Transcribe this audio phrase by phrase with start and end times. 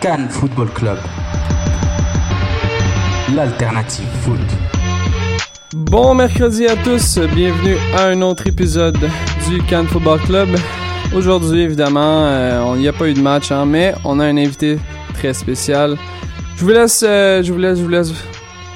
[0.00, 0.98] Cannes Football Club.
[3.34, 4.38] L'alternative foot.
[5.74, 8.98] Bon mercredi à tous, bienvenue à un autre épisode
[9.48, 10.48] du Cannes Football Club.
[11.14, 14.36] Aujourd'hui, évidemment, euh, il n'y a pas eu de match, hein, mais on a un
[14.36, 14.78] invité
[15.14, 15.96] très spécial.
[16.56, 18.12] Je vous laisse, euh, je vous laisse, je vous laisse.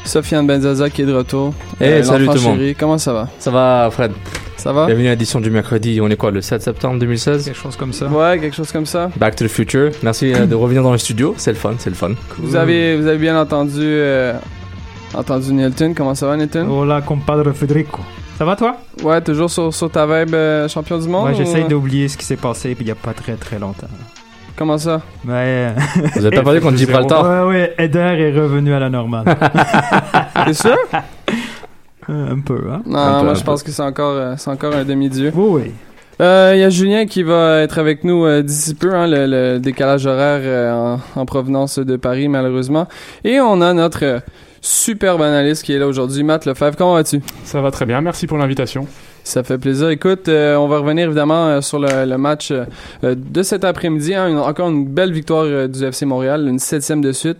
[0.04, 1.52] Sofiane Benzaza qui est de retour.
[1.80, 2.56] Hey, Euh, salut tout le monde.
[2.58, 2.74] chéri.
[2.74, 3.28] Comment ça va?
[3.38, 4.12] Ça va, Fred?
[4.60, 4.84] Ça va?
[4.84, 6.00] Bienvenue à l'édition du mercredi.
[6.02, 8.08] On est quoi, le 7 septembre 2016 Quelque chose comme ça.
[8.08, 9.10] Ouais, quelque chose comme ça.
[9.16, 9.90] Back to the future.
[10.02, 11.34] Merci euh, de revenir dans le studio.
[11.38, 12.10] C'est le fun, c'est le fun.
[12.36, 14.34] Vous avez, vous avez bien entendu, euh,
[15.14, 15.94] entendu Nilton.
[15.96, 16.68] Comment ça va, Nilton?
[16.68, 18.00] Hola, compadre Federico.
[18.36, 18.76] Ça va toi?
[19.02, 21.28] Ouais, toujours sur, sur ta vibe euh, champion du monde?
[21.30, 23.88] Moi, j'essaye ou- d'oublier ce qui s'est passé il y a pas très très longtemps.
[24.56, 25.00] Comment ça?
[25.24, 25.74] Mais.
[26.16, 29.24] Vous avez pas parlé contre Gibraltar Ouais, ouais, Eder est revenu à la normale.
[30.44, 30.76] T'es sûr?
[32.10, 32.82] Euh, un peu, hein?
[32.86, 35.32] Non, Un peu, moi je pense que c'est encore, euh, c'est encore un demi-dieu.
[35.34, 35.70] Oui, oui.
[36.20, 39.26] Euh, Il y a Julien qui va être avec nous euh, d'ici peu, hein, le,
[39.26, 40.72] le décalage horaire euh,
[41.16, 42.86] en, en provenance de Paris malheureusement.
[43.24, 44.18] Et on a notre euh,
[44.60, 46.76] superbe analyste qui est là aujourd'hui, Matt Lefebvre.
[46.76, 47.20] Comment vas-tu?
[47.44, 48.86] Ça va très bien, merci pour l'invitation.
[49.24, 49.88] Ça fait plaisir.
[49.90, 52.64] Écoute, euh, on va revenir évidemment euh, sur le, le match euh,
[53.04, 54.14] euh, de cet après-midi.
[54.14, 54.28] hein.
[54.28, 57.36] Une- encore une belle victoire euh, du FC Montréal, une septième de suite.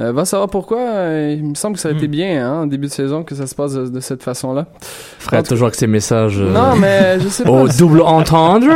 [0.00, 0.78] Euh, va savoir pourquoi.
[0.80, 2.10] euh, il me semble que ça a été Hmm.
[2.10, 4.66] bien hein, en début de saison que ça se passe de, de cette façon-là.
[5.20, 6.40] Fred, toujours avec ses messages.
[6.40, 7.50] euh, Non, mais je sais pas.
[7.50, 8.66] Au double entendre.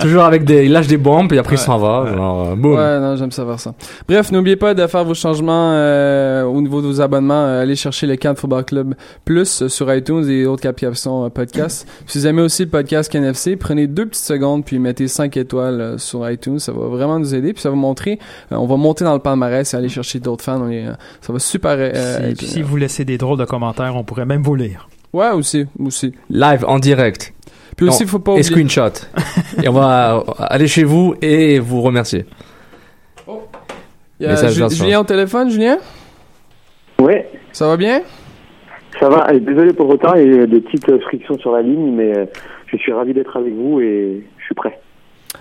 [0.00, 0.66] toujours avec des.
[0.66, 2.02] Il lâche des bombes et après il Ouais, s'en va.
[2.02, 2.14] ouais.
[2.14, 2.74] Genre, euh, boum.
[2.74, 3.72] Ouais, non, j'aime savoir ça.
[4.06, 7.46] Bref, n'oubliez pas de faire vos changements euh, au niveau de vos abonnements.
[7.46, 8.94] Euh, allez chercher le Cannes Football Club
[9.24, 11.88] Plus sur iTunes et autres applications euh, podcast.
[12.06, 15.80] si vous aimez aussi le podcast KNFC, prenez deux petites secondes puis mettez 5 étoiles
[15.80, 16.58] euh, sur iTunes.
[16.58, 17.54] Ça va vraiment nous aider.
[17.54, 18.18] Puis ça va montrer,
[18.52, 20.65] euh, on va monter dans le palmarès et aller chercher d'autres fans.
[20.66, 21.72] On est, euh, ça va super...
[21.78, 24.88] euh, si, être- si vous laissez des drôles de commentaires, on pourrait même vous lire.
[25.12, 26.12] Ouais, aussi, aussi.
[26.30, 27.32] Live en direct.
[27.76, 28.44] Puis aussi, Non, faut pas Et oublier...
[28.44, 28.90] screenshot.
[29.62, 32.24] et on va aller chez vous et vous remercier.
[34.18, 34.76] Il y a Message Ju-.
[34.76, 35.78] Julien au téléphone, Julien?
[37.00, 38.00] Ouais, Ça va bien?
[38.98, 39.26] ça va.
[39.38, 42.16] Désolé pour le retard, il y a des petites euh, frictions sur la ligne, mais
[42.16, 42.24] euh,
[42.66, 44.80] je suis ravi d'être avec vous et je suis prêt.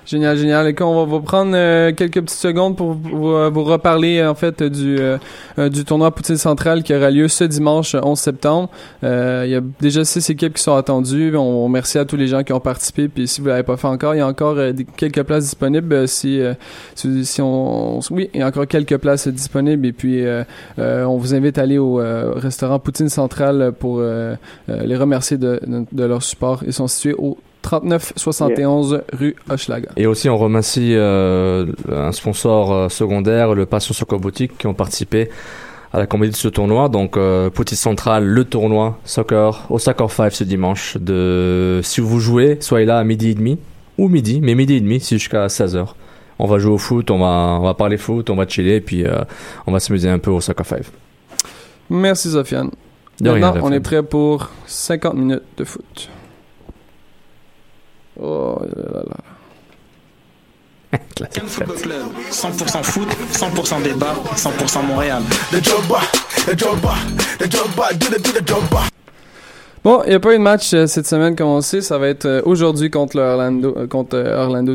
[0.05, 0.67] Génial, génial.
[0.67, 4.35] Et on va vous prendre euh, quelques petites secondes pour vous, euh, vous reparler en
[4.35, 5.17] fait du euh,
[5.57, 8.69] euh, du tournoi Poutine Central qui aura lieu ce dimanche euh, 11 septembre.
[9.03, 11.35] Euh, Il y a déjà six équipes qui sont attendues.
[11.35, 13.07] On remercie à tous les gens qui ont participé.
[13.07, 15.91] Puis si vous l'avez pas fait encore, il y a encore euh, quelques places disponibles.
[15.93, 16.53] euh, si, euh,
[16.93, 19.87] si si on oui, il y a encore quelques places disponibles.
[19.87, 20.43] Et puis euh,
[20.77, 24.35] euh, on vous invite à aller au euh, restaurant Poutine Central pour euh,
[24.69, 25.59] euh, les remercier de,
[25.91, 26.61] de leur support.
[26.67, 29.89] Ils sont situés au 3971 rue Hochelaga.
[29.97, 34.75] Et aussi, on remercie euh, un sponsor euh, secondaire, le Passion Soccer Boutique, qui ont
[34.75, 35.29] participé
[35.91, 36.89] à la comédie de ce tournoi.
[36.89, 40.97] Donc, euh, Petite Centrale, le tournoi soccer au Soccer 5 ce dimanche.
[40.97, 43.57] De, si vous jouez, soyez là à midi et demi,
[43.97, 45.87] ou midi, mais midi et demi, c'est jusqu'à 16h.
[46.37, 49.05] On va jouer au foot, on va, on va parler foot, on va chiller, puis
[49.05, 49.23] euh,
[49.65, 50.81] on va s'amuser un peu au Soccer 5.
[51.89, 52.69] Merci Sofiane.
[53.19, 56.09] De rien, Maintenant, on est prêt pour 50 minutes de foot.
[58.19, 59.15] Oh là là là.
[61.15, 61.43] Classique.
[61.47, 65.21] Football Club, 100% foot, 100% débat, 100% Montréal.
[69.83, 71.81] Bon, il n'y a pas eu de match euh, cette semaine comme on sait.
[71.81, 73.75] Ça va être euh, aujourd'hui contre le Orlando.
[73.77, 74.73] euh, contre euh, Orlando.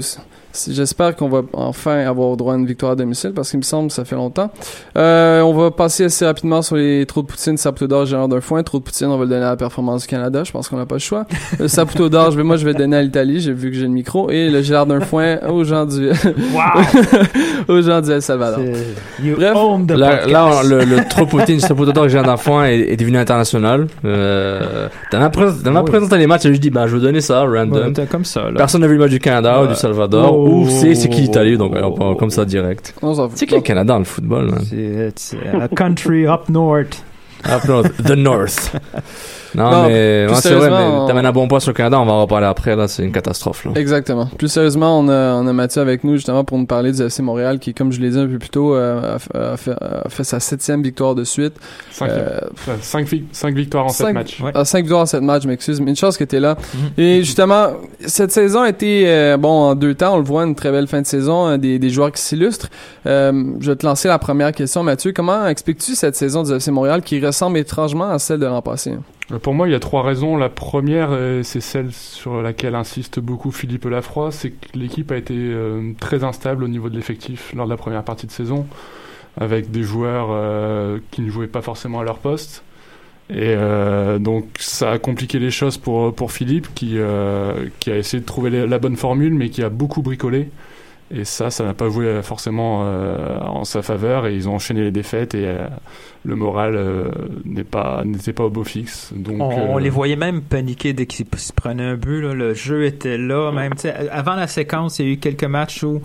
[0.68, 3.88] J'espère qu'on va enfin avoir droit à une victoire à domicile parce qu'il me semble
[3.88, 4.50] que ça fait longtemps.
[4.98, 8.40] Euh, on va passer assez rapidement sur les trous de poutine, Saputo d'or, Gérard d'un
[8.40, 8.62] foin.
[8.64, 10.42] Trou de poutine, on va le donner à la performance du Canada.
[10.44, 11.24] Je pense qu'on n'a pas le choix.
[11.58, 13.40] Le Saputo d'or, je vais, moi, je vais le donner à l'Italie.
[13.40, 14.28] J'ai vu que j'ai le micro.
[14.30, 16.10] Et le Gérard d'un foin aux gens du,
[17.68, 18.60] aux gens du El Salvador.
[19.20, 22.80] Bref, own the Là, le, le trop Poutine, poteau d'or que j'ai un enfant est,
[22.80, 23.86] est devenu international.
[24.04, 25.90] Euh, dans ma, pré- dans Ah oui.
[25.90, 27.92] présentation des matchs, j'ai juste dit, bah, je vais donner ça, random.
[27.96, 28.52] Ouais, comme ça, là.
[28.56, 30.36] Personne n'a vu le match du Canada ou du Salvador.
[30.36, 30.39] Oh.
[30.48, 32.94] Ou c'est c'est qui l'Italie, donc on prend comme ça direct.
[33.34, 34.62] C'est qui le Canada dans le football, man?
[34.68, 37.02] C'est it's a country up north.
[37.44, 38.76] Ah, non, The North.
[39.54, 41.70] Non, Non, mais plus ouais, c'est vrai, sérieusement, mais on- t'amènes un bon point sur
[41.70, 43.72] le Canada, on va en reparler après, là, c'est une catastrophe, là.
[43.76, 44.26] Exactement.
[44.38, 47.22] Plus sérieusement, on a, on a Mathieu avec nous justement pour nous parler du FC
[47.22, 49.70] Montréal qui, comme je l'ai dit un peu plus tôt, euh, a, fait- a fait,
[49.80, 51.54] a fait sa septième victoire de suite.
[51.90, 52.38] Cinq, Euh,
[52.80, 54.40] cinq vi- cinq victoires en sept cinq- matchs.
[54.40, 54.52] Ouais.
[54.54, 55.80] Ah, cinq victoires en sept matchs, m'excuse.
[55.80, 56.56] Mais une chance que t'es là.
[56.74, 56.80] Mhm.
[56.98, 57.68] Et justement,
[58.06, 60.86] cette saison a été, euh, bon, en deux temps, on le voit, une très belle
[60.86, 62.68] fin de saison, euh, des, des joueurs qui s'illustrent.
[63.06, 65.12] Euh, je vais te lancer la première question, Mathieu.
[65.14, 68.92] Comment expliques-tu cette saison du FC Montréal qui ressemble étrangement à celle de l'an passé?
[69.32, 70.36] Euh, Pour moi, il y a trois raisons.
[70.36, 75.16] La première, euh, c'est celle sur laquelle insiste beaucoup Philippe Lafroy, c'est que l'équipe a
[75.16, 78.66] été euh, très instable au niveau de l'effectif lors de la première partie de saison,
[79.38, 80.28] avec des joueurs
[81.10, 82.64] qui ne jouaient pas forcément à leur poste.
[83.32, 83.54] Et
[84.18, 87.54] donc ça a compliqué les choses pour, Philippe, qui, a
[87.86, 90.50] essayé de trouver la bonne formule, mais qui a beaucoup bricolé.
[91.12, 94.82] Et ça, ça n'a pas joué forcément euh, en sa faveur, et ils ont enchaîné
[94.82, 95.66] les défaites, et euh,
[96.24, 97.10] le moral euh,
[97.44, 99.12] n'est pas n'était pas au beau fixe.
[99.14, 102.20] Donc, On, on euh, les voyait même paniquer dès qu'ils se prenaient un but.
[102.20, 102.32] là.
[102.34, 103.50] Le jeu était là.
[103.50, 103.72] Même,
[104.12, 106.00] avant la séquence, il y a eu quelques matchs où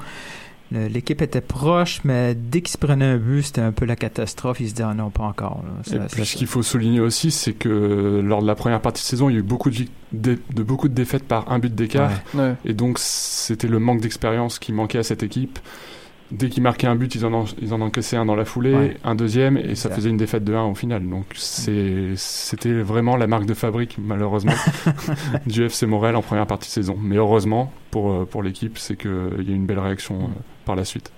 [0.71, 4.59] l'équipe était proche, mais dès qu'ils se prenaient un but, c'était un peu la catastrophe.
[4.59, 5.63] Ils se disaient, ah non, pas encore.
[5.63, 5.95] là.
[6.05, 9.07] Et puis ce qu'il faut souligner aussi, c'est que lors de la première partie de
[9.07, 11.59] saison, il y a eu beaucoup de, vic- de, de beaucoup de défaites par un
[11.59, 12.11] but d'écart.
[12.33, 12.41] Ouais.
[12.41, 12.53] Ouais.
[12.65, 15.59] Et donc c'était le manque d'expérience qui manquait à cette équipe.
[16.31, 18.73] Dès qu'ils marquaient un but, ils en, en, ils en encaissaient un dans la foulée,
[18.73, 18.97] Ouais.
[19.03, 21.07] un deuxième, et ça faisait une défaite de 1 au final.
[21.07, 24.53] Donc c'était vraiment la marque de fabrique, malheureusement,
[25.45, 26.97] du FC Montréal en première partie de saison.
[26.99, 30.27] Mais heureusement pour, euh, pour l'équipe, c'est qu'il y a eu une belle réaction euh,
[30.65, 31.11] par la suite.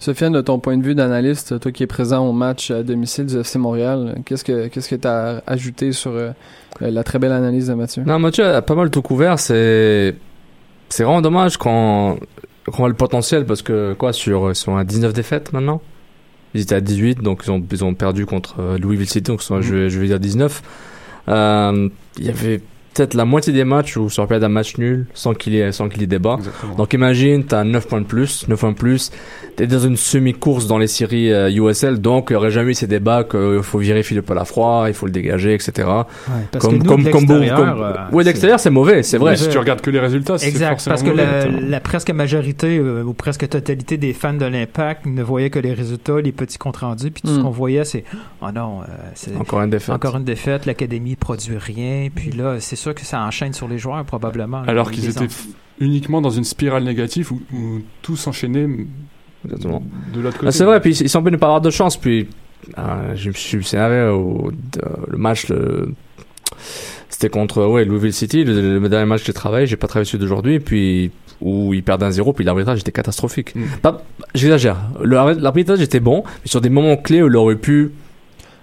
[0.00, 3.26] Sofiane, de ton point de vue d'analyste, toi qui es présent au match à domicile
[3.26, 6.30] du FC Montréal, qu'est-ce que qu'est-ce que tu as ajouté sur euh,
[6.80, 8.02] la très belle analyse de Mathieu?
[8.04, 9.38] Non, Mathieu a pas mal tout couvert.
[9.38, 10.14] C'est
[10.90, 12.16] c'est vraiment dommage quand
[12.68, 15.80] on voit le potentiel parce que quoi sur ils sont à 19 défaites maintenant.
[16.54, 19.40] Ils étaient à 18 donc ils ont ils ont perdu contre euh, Louisville City donc
[19.48, 19.60] Mhm.
[19.62, 20.62] je vais je vais dire 19.
[21.28, 22.60] Euh, il y avait
[22.94, 25.54] peut-être la moitié des matchs où ça aurait pu être un match nul sans qu'il
[25.54, 26.36] y ait sans qu'il y ait débat.
[26.38, 26.74] Exactement.
[26.76, 29.10] Donc imagine, t'as 9 points de plus, 9 points de plus,
[29.56, 32.74] t'es dans une semi-course dans les séries euh, USL, donc il n'y aurait jamais eu
[32.74, 35.72] ces débats qu'il faut virer Philippe Lafroy, il faut le dégager, etc.
[35.76, 36.02] Ouais,
[36.52, 39.32] parce comme, que nous, comme, de comme, euh, ouais, d'extérieur, c'est mauvais, c'est vrai.
[39.32, 41.50] Mais si tu regardes que les résultats, c'est Exact, forcément parce que mauvais.
[41.50, 45.58] la, la presque majorité euh, ou presque totalité des fans de l'Impact ne voyaient que
[45.58, 47.42] les résultats, les petits comptes rendus, puis tout ce Mm.
[47.42, 48.04] qu'on voyait, c'est
[48.42, 49.94] oh non, euh, c'est Encore une défaite.
[49.94, 53.78] encore une défaite, l'académie produit rien, puis là, c'est sûr que ça enchaîne sur les
[53.78, 54.62] joueurs probablement.
[54.66, 55.26] Alors Ils qu'ils étaient
[55.80, 58.68] uniquement dans une spirale négative où, où tout s'enchaînait
[59.44, 59.82] Exactement.
[60.14, 60.48] de l'autre côté.
[60.48, 62.28] Ah, c'est vrai, puis ils sont venus pas avoir de chance, puis
[62.76, 65.92] ah, je me suis énervé au de- le match, le-
[67.10, 70.06] c'était contre ouais, Louisville City, le, le dernier match que j'ai travaillé, j'ai pas travaillé
[70.06, 71.10] celui d'aujourd'hui, puis
[71.40, 73.54] où ils perdent un zéro, puis l'arbitrage était catastrophique.
[73.54, 73.62] Mm.
[73.82, 74.02] Pas-
[74.34, 74.78] J'exagère.
[75.02, 77.92] L'arbitrage était bon, mais sur des moments clés où il aurait pu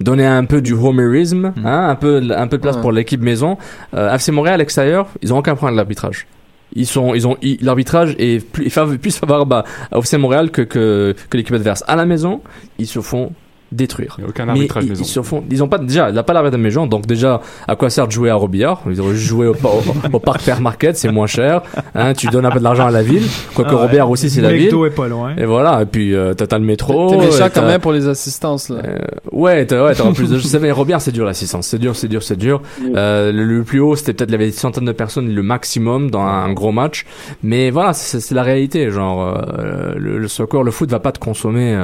[0.03, 1.65] donner un peu du homerisme, Mm.
[1.65, 2.81] hein, un peu un peu de place Ouais.
[2.81, 3.57] pour l'équipe maison.
[3.94, 6.27] Euh, FC Montréal à l'extérieur, ils ont aucun problème de l'arbitrage.
[6.74, 8.69] Ils sont, ils ont, ils- l'arbitrage est plus,
[9.01, 11.83] plus favorable à, à FC Montréal que, que, que l'équipe adverse.
[11.88, 12.42] À la maison,
[12.80, 13.31] ils se font
[13.71, 14.15] détruire.
[14.18, 15.03] Il n'y a aucun Mais arbitrage ils, maison.
[15.03, 17.41] ils se font, ils ont pas, déjà, il n'a pas l'arbitre de maison, donc déjà,
[17.68, 18.81] à quoi sert de jouer à Robillard?
[18.89, 19.81] Ils auraient juste joué au, au,
[20.13, 21.62] au parc Fair Market, c'est moins cher,
[21.95, 23.23] hein, tu donnes un peu de l'argent à la ville,
[23.56, 23.81] quoique Ah ouais.
[23.83, 24.65] Robillard aussi c'est la ville.
[24.65, 25.35] McDo est pas loin.
[25.38, 27.09] Et voilà, et puis, euh, t'as, t'as le métro.
[27.12, 28.77] T'es méchant quand même pour les assistances, là.
[28.85, 28.97] euh,
[29.31, 30.38] ouais, t'as, ouais, t'auras plus de.
[30.38, 31.68] Je savais, Robillard, c'est dur l'assistance.
[31.68, 32.62] C'est dur, c'est dur, c'est dur.
[32.95, 35.44] Euh, le, le plus haut, c'était peut-être, il y avait des centaines de personnes, le
[35.44, 37.06] maximum dans un, gros match.
[37.44, 38.89] Mais voilà, c'est, c'est la réalité.
[38.91, 39.21] Genre,
[39.57, 41.81] euh, le, le soccer, le foot va pas te consommer.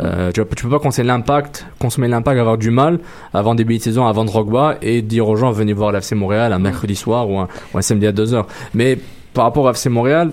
[0.00, 1.25] Euh, tu, vas- tu peux pas consommer l'impact,
[1.78, 3.00] consommer l'impact, avoir du mal
[3.34, 6.58] avant début de saison, avant Drogba, et dire aux gens, venez voir l'FC Montréal un
[6.58, 8.46] mercredi soir ou un, ou un samedi à 2 heures.
[8.74, 8.98] Mais
[9.34, 10.32] par rapport à FC Montréal,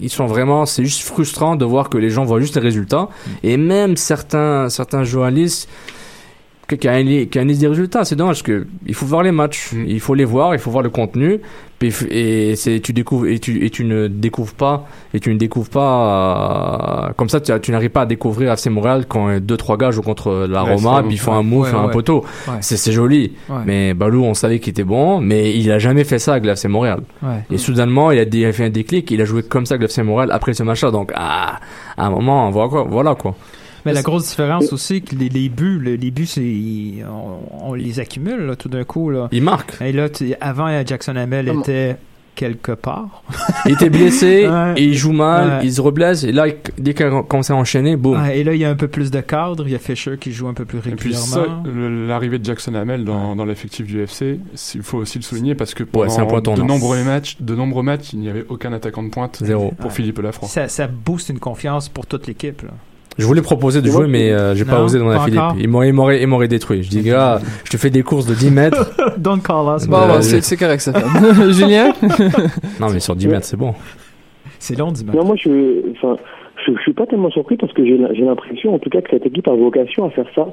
[0.00, 3.08] ils sont vraiment, c'est juste frustrant de voir que les gens voient juste les résultats.
[3.42, 5.68] Et même certains, certains journalistes,
[6.76, 9.84] qui analysent, des résultats, c'est dommage parce que il faut voir les matchs, Mm.
[9.88, 11.40] il faut les voir, il faut voir le contenu,
[12.10, 15.70] et c'est, tu découvres, et tu, et tu ne découvres pas, et tu ne découvres
[15.70, 19.76] pas, euh, comme ça, tu, tu n'arrives pas à découvrir FC Montréal quand deux, trois
[19.76, 22.24] gars jouent contre la Ouais, Roma, puis ils font un move, ouais, un poteau.
[22.60, 23.32] C'est, c'est joli.
[23.66, 26.50] Mais Balou, on savait qu'il était bon, mais il a jamais fait ça avec le
[26.52, 27.00] FC Montréal.
[27.50, 29.74] Et soudainement, il a, dé- il a fait un déclic, il a joué comme ça
[29.74, 30.90] avec le FC Montréal après ce match-là.
[30.90, 31.60] Donc, ah,
[31.96, 33.34] à un moment, quoi, voilà quoi.
[33.86, 36.28] Mais la grosse différence aussi, que les, les buts, le- les buts,
[37.08, 39.10] on, on les accumule là, tout d'un coup.
[39.10, 39.28] Là.
[39.32, 39.76] Il marque.
[39.80, 40.08] Et là,
[40.40, 41.96] avant, Jackson Hamel Comment- était
[42.36, 43.22] quelque part.
[43.66, 44.72] Il était blessé, Ouais.
[44.76, 45.58] et il joue mal, Ouais.
[45.64, 46.46] il se reblesse, et là,
[46.78, 48.18] dès qu'il a commencé à enchaîner, boum.
[48.22, 49.64] Ouais, et là, il y a un peu plus de cadre.
[49.66, 51.26] Il y a Fisher qui joue un peu plus Et puis régulièrement.
[51.26, 54.40] ça, le- l'arrivée de Jackson Hamel dans, dans l'effectif du FC,
[54.74, 56.64] il faut aussi le souligner parce que pendant c'est un point de tournant.
[56.64, 59.72] nombreux matchs, de nombreux matchs, il n'y avait aucun attaquant de pointe Zéro.
[59.76, 59.92] pour Ouais.
[59.92, 60.48] Philippe Lafroy.
[60.48, 62.62] ça, ça booste une confiance pour toute l'équipe.
[63.20, 65.24] Je voulais proposer de moi, jouer, mais euh, j'ai pas Non, osé demander pas à
[65.26, 65.40] Philippe.
[65.40, 65.56] encore.
[65.60, 66.82] Il m'aurait, il m'aurait, il m'aurait détruit.
[66.82, 68.92] Je dis, gars, je te fais des courses de 10 mètres.
[69.18, 69.86] Don't call us.
[69.86, 70.92] Bon, Euh, bon, c'est c'est correct, ça.
[71.50, 71.92] Julien?
[72.80, 73.74] non, mais sur 10 mètres, c'est bon.
[74.58, 76.16] C'est long, dis Non, moi, je, enfin,
[76.66, 79.10] je, je suis pas tellement surpris parce que j'ai j'ai l'impression, en tout cas, que
[79.10, 80.46] cette équipe a vocation à faire ça.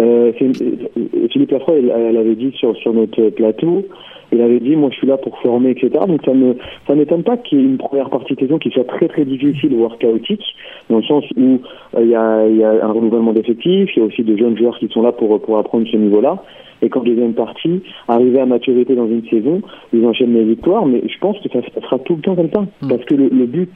[0.00, 3.84] Euh, euh, Philippe Lafroy, elle, elle avait dit sur, sur notre plateau,
[4.30, 5.90] il avait dit, moi, je suis là pour former, etc.
[6.06, 8.70] Donc, ça me, ça m'étonne pas qu'il y ait une première partie de saison qui
[8.70, 10.44] soit très, très difficile, voire chaotique,
[10.90, 11.60] dans le sens où
[11.96, 14.56] euh, il y, a, y a un renouvellement d'effectifs, il y a aussi de jeunes
[14.58, 16.42] joueurs qui sont là pour, pour apprendre ce niveau-là.
[16.80, 19.62] Et qu'en deuxième partie, arriver à maturité dans une saison,
[19.92, 22.50] ils enchaînent les victoires, mais je pense que ça, ça sera tout le temps comme
[22.54, 22.64] ça.
[22.88, 23.72] Parce que le, le but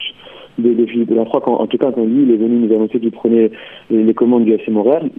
[0.59, 3.01] de, de Philippe Lafroy, quand, en tout cas quand lui il est venu nous annoncer
[3.01, 3.51] qu'il prenait
[3.91, 5.11] les, commandes du FC Montréal,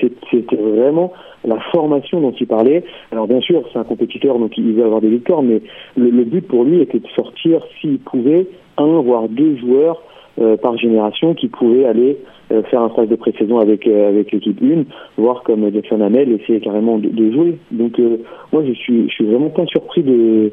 [0.00, 1.12] c'était vraiment
[1.44, 2.84] la formation dont il parlait.
[3.12, 5.60] Alors bien sûr, c'est un compétiteur, donc il veut avoir des victoires, mais
[5.96, 8.46] le, le but pour lui était de sortir, s'il pouvait,
[8.76, 10.02] un voire deux joueurs
[10.40, 12.18] euh, par génération qui pouvaient aller
[12.50, 14.84] euh, faire un stage de pré-saison avec euh, avec l'équipe 1,
[15.18, 17.58] voire comme Jackson Hamel essayer carrément de, de jouer.
[17.70, 18.18] Donc euh,
[18.52, 20.52] moi je suis je suis vraiment pas surpris de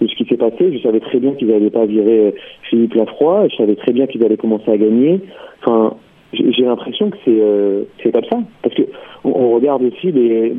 [0.00, 0.72] de ce qui s'est passé.
[0.72, 2.30] Je savais très bien qu'ils n'allaient pas virer euh,
[2.68, 3.48] Philippe Lafroy.
[3.50, 5.20] Je savais très bien qu'ils allaient commencer à gagner.
[5.64, 5.94] Enfin,
[6.32, 8.38] j'ai l'impression que c'est euh, c'est comme ça.
[8.62, 8.82] Parce que
[9.24, 10.54] on, on regarde aussi les,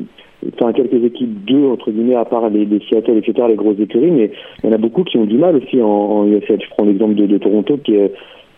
[0.53, 4.12] enfin quelques équipes deux entre guillemets à part les, les Seattle etc les grosses écuries,
[4.12, 4.32] mais
[4.63, 6.60] il y en a beaucoup qui ont du mal aussi en, en USL.
[6.62, 8.12] Je prends l'exemple de, de Toronto qui est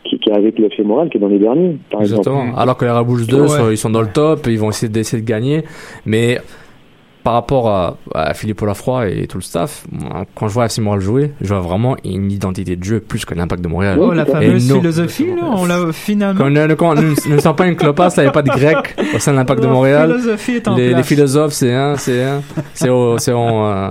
[0.06, 2.42] qui, qui est avec le FC Montréal qui est dans les derniers par Exactement.
[2.44, 2.60] exemple.
[2.62, 3.48] Alors que les Rouge 2, Ouais.
[3.48, 5.64] sont- ils sont dans le top, ils vont essayer d'essayer de gagner.
[6.06, 6.38] Mais
[7.24, 9.86] par rapport à, à Philippe Lafroy et tout le staff,
[10.36, 13.34] quand je vois FC Montréal jouer, je vois vraiment une identité de jeu plus que
[13.36, 13.98] l'impact de Montréal.
[14.02, 16.40] Oh, la fameuse philosophie, là, on l'a finalement.
[16.40, 18.96] Quand, ne, quand, ne, ne sent pas une clopasse, il n'y a pas de grec
[19.14, 20.10] au sein de l'impact de La Montréal.
[20.18, 21.08] philosophie est en Les, les place.
[21.08, 22.42] philosophes, c'est un, c'est un,
[22.74, 23.90] c'est au, c'est euh,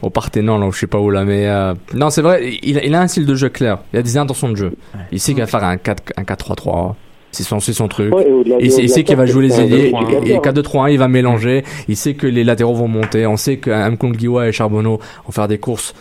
[0.00, 2.94] au Parthénon, là, je sais pas où là, mais euh, non, c'est vrai, il, il
[2.94, 3.78] a un style de jeu clair.
[3.92, 4.72] Il a des intentions de jeu.
[5.10, 6.94] Il sait qu'il va faire un 4, un 4-3-3.
[7.30, 8.14] C'est son, c'est son truc.
[8.14, 9.92] Ouais, et Il et sait, il qu'il va jouer les ailiers.
[9.92, 10.24] 4-2-3-1.
[10.26, 11.62] Et 4-2-3-1, il va mélanger.
[11.88, 13.26] Il sait que les latéraux vont monter.
[13.26, 15.94] On sait qu'Amkongiwa et Charbonneau vont faire des courses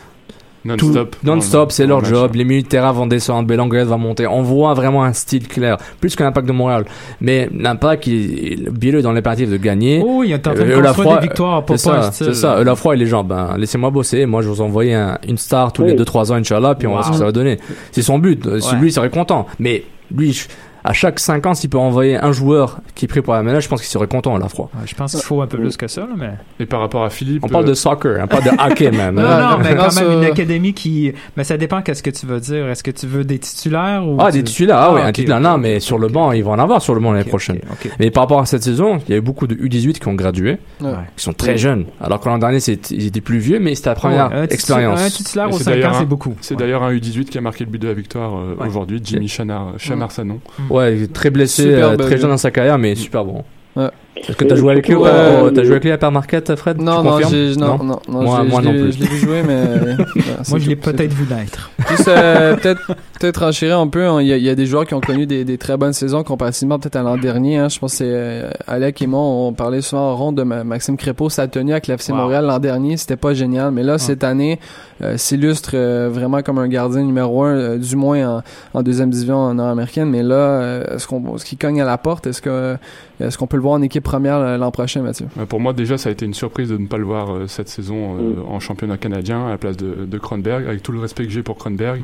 [0.66, 1.16] Non-stop.
[1.24, 2.10] Non-stop, c'est leur match.
[2.10, 2.36] job.
[2.36, 4.26] Les terrain vont descendre, Belanguet va monter.
[4.28, 6.86] On voit vraiment un style clair, plus que l'impact de Montréal.
[7.22, 10.02] Mais l'impact, est dans l'impératif de gagner.
[10.06, 12.28] Oh, il train de Euh, construire Lafroy, des victoires pour C'est ça, style.
[12.28, 12.64] c'est ça.
[12.64, 14.26] La fois, les gens, ben, laissez-moi bosser.
[14.26, 15.90] Moi, je vous envoie un, une star tous Oui.
[15.90, 17.60] les 2-3 ans, Inch'Allah, puis on va voir ce que ça va donner.
[17.92, 18.46] C'est son but.
[18.46, 18.80] Euh, Si Ouais.
[18.82, 19.46] lui, il serait content.
[19.60, 20.48] Mais lui, je-
[20.88, 23.64] à chaque 5 ans, s'il peut envoyer un joueur qui est pris pour la ménage,
[23.64, 24.70] je pense qu'il serait content à la fois.
[24.76, 26.32] Ouais, je pense qu'il faut un peu plus que ça, là, mais.
[26.60, 27.44] Et par rapport à Philippe.
[27.44, 29.16] On parle euh, de soccer, on parle de hockey, man.
[29.16, 31.12] Non, Ah, non, mais quand même une académie qui.
[31.36, 32.68] Mais ça dépend qu'est-ce que tu veux dire.
[32.70, 34.18] Est-ce que tu veux des titulaires ou.
[34.20, 36.32] Ah, tu- des titulaires, ah, oui, un ok, titulaire, ok, non, mais sur le banc,
[36.32, 37.60] ils vont en avoir sur le banc l'année prochaine.
[38.00, 40.14] Mais par rapport à cette saison, il y a eu beaucoup de U18 qui ont
[40.16, 40.92] gradué, Ouais.
[41.16, 41.86] qui sont très jeunes.
[42.02, 42.60] Alors que l'an dernier,
[42.92, 45.02] ils étaient plus vieux, mais c'était la première Ouais, un expérience.
[45.02, 46.36] Un titulaire aux c'est 5 d'ailleurs ans, un- c'est beaucoup.
[46.42, 49.28] C'est d'ailleurs un U18 qui a marqué le but de la victoire euh, aujourd'hui, Jimmy
[49.28, 50.40] Chanar, Chamarsanon.
[50.78, 53.44] Ouais, très blessé, euh, très jeune dans sa carrière, mais super bon.
[53.76, 53.90] Ouais.
[54.28, 55.10] Est-ce que t'as joué avec lui ou Ouais.
[55.12, 56.82] pas T'as joué avec lui à Père Marquette, Fred?
[56.82, 57.78] Non, non, non, non,
[58.10, 58.92] non, Moi- je l'ai- moi non plus.
[58.94, 59.58] Je l'ai vu jouer, mais.
[60.50, 61.72] Moi, je l'ai peut-être vu naître.
[61.90, 62.82] Juste euh, peut-être
[63.20, 64.06] peut-être enchérir un peu.
[64.06, 64.22] hein.
[64.22, 65.94] Il y, a, il y a des joueurs qui ont connu des, des très bonnes
[65.94, 67.58] saisons comparativement peut-être à l'an dernier.
[67.58, 67.70] hein.
[67.70, 70.64] Je pense que c'est euh, Alec et moi on parlait souvent en rond de Ma-
[70.64, 71.30] Maxime Crépeau.
[71.30, 72.18] Sa tenue avec l'FC Wow.
[72.20, 73.72] Montréal l'an dernier, c'était pas génial.
[73.72, 74.60] Mais là cette année,
[75.02, 78.44] euh, s'illustre euh, vraiment comme un gardien numéro un, euh, du moins en,
[78.74, 80.10] en deuxième division nord-américaine.
[80.10, 82.78] Mais là, euh, est-ce qu'on est-ce qu'il cogne à la porte Est-ce que
[83.20, 85.98] est-ce qu'on peut le voir en équipe première l'an prochain, Mathieu Euh, Pour moi, déjà,
[85.98, 88.46] ça a été une surprise de ne pas le voir euh, cette saison euh, Mm.
[88.50, 90.66] en championnat canadien à la place de, de Kronberg.
[90.68, 92.02] Avec tout le respect que j'ai pour Kronberg,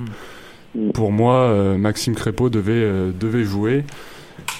[0.76, 0.92] Mm.
[0.92, 3.84] pour moi, euh, Maxime Crépeau devait, euh, devait jouer.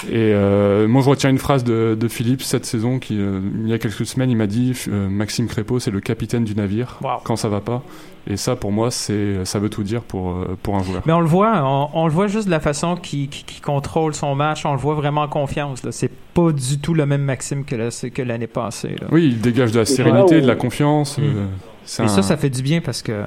[0.08, 3.70] Et euh, moi, je retiens une phrase de, de Philippe cette saison qui, euh, il
[3.70, 6.98] y a quelques semaines, il m'a dit euh, Maxime Crépeau, c'est le capitaine du navire
[7.02, 7.10] Wow.
[7.24, 7.82] quand ça va pas.
[8.28, 11.02] Et ça, pour moi, c'est ça veut tout dire pour, pour un joueur.
[11.06, 13.28] Mais on le voit, on, on le voit juste de la façon qu'il
[13.62, 14.66] contrôle son match.
[14.66, 15.82] On le voit vraiment en confiance.
[15.92, 18.96] C'est pas du tout le même Maxime que la- que l'année passée.
[19.02, 19.08] là.
[19.12, 21.18] Oui, il dégage de la sérénité, de la confiance.
[21.18, 21.22] Mm.
[21.24, 21.46] euh,
[22.00, 23.24] Et un- ça, ça fait du bien parce que.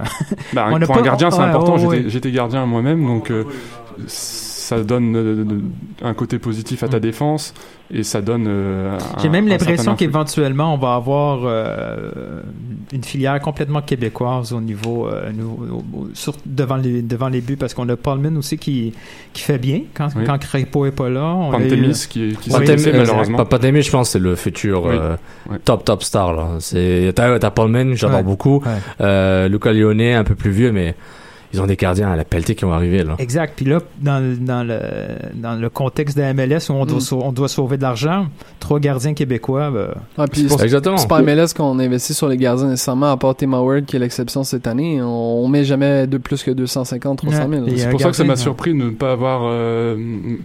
[0.55, 1.75] Bah, On a pour pas- un gardien, c'est ouais, important.
[1.75, 2.11] ouais, J'étais- ouais.
[2.11, 3.45] J'étais gardien moi-même, donc euh,
[4.67, 5.45] ça donne euh,
[6.03, 7.01] un côté positif à ta Mm.
[7.01, 7.55] défense
[7.93, 8.47] et ça donne.
[8.49, 12.43] euh, J'ai un- même l'impression qu'éventuellement, on va avoir euh,
[12.93, 15.31] une filière complètement québécoise au niveau, euh,
[16.15, 18.93] sur- devant, les, devant les buts parce qu'on a Paulman aussi qui,
[19.33, 20.25] qui fait bien quand, Oui.
[20.27, 21.33] quand Crépeau est pas là.
[21.35, 23.39] On a eu- Pantémis qui, qui blessé euh, malheureusement.
[23.83, 24.97] Je pense, c'est le futur Oui.
[24.99, 25.17] euh,
[25.65, 26.49] top top star là.
[26.59, 28.23] C'est t'as t'as Paulman, j'adore Ouais.
[28.25, 28.57] beaucoup.
[28.65, 28.73] Ouais.
[29.01, 30.95] Euh, Luca Lyonnais, un peu plus vieux, mais
[31.53, 33.15] ils ont des gardiens à la pelletée qui vont arriver là.
[33.19, 33.55] Exact.
[33.57, 34.79] Puis là, dans, le- dans, le,
[35.35, 37.15] dans le contexte de la MLS où on doit, Mm.
[37.23, 38.27] on doit sauver de l'argent,
[38.61, 40.97] trois gardiens québécois, ben, puis C'est- Exactement.
[40.97, 43.99] C'est pas MLS qu'on investit sur les gardiens nécessairement, à part Tim Howard qui est
[43.99, 45.01] l'exception cette année.
[45.03, 45.07] On,
[45.45, 47.65] on met jamais de plus que 250, 300 000.
[47.65, 48.37] Ouais, C'est pour ça que ça m'a ouais.
[48.37, 49.97] surpris de ne pas avoir euh,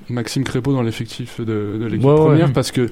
[0.09, 1.45] Maxime Crépeau dans l'effectif de,
[1.79, 2.17] de l'équipe Ouais, ouais.
[2.25, 2.89] première parce que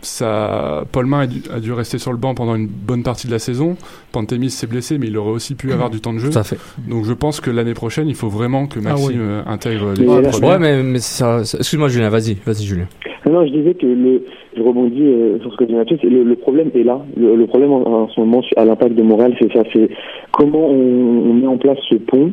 [0.00, 3.26] ça, Paul Main a dû, a dû rester sur le banc pendant une bonne partie
[3.26, 3.76] de la saison.
[4.12, 6.30] Pantémis s'est blessé, mais il aurait aussi pu avoir du temps de jeu.
[6.30, 6.58] Tout à fait.
[6.88, 9.16] Donc je pense que l'année prochaine, il faut vraiment que Ah Maxime oui.
[9.18, 10.42] euh, intègre première.
[10.50, 12.86] Ouais, mais, mais ça, ça- excuse-moi Julien, vas-y, vas-y Julien.
[13.28, 14.22] Non, je disais que le,
[14.56, 17.00] je rebondis euh, sur ce que dit Mathieu, le, le problème est là.
[17.16, 19.90] Le, le problème en, en ce moment à l'impact de Montréal, c'est ça, c'est
[20.32, 22.32] comment on, on met en place ce pont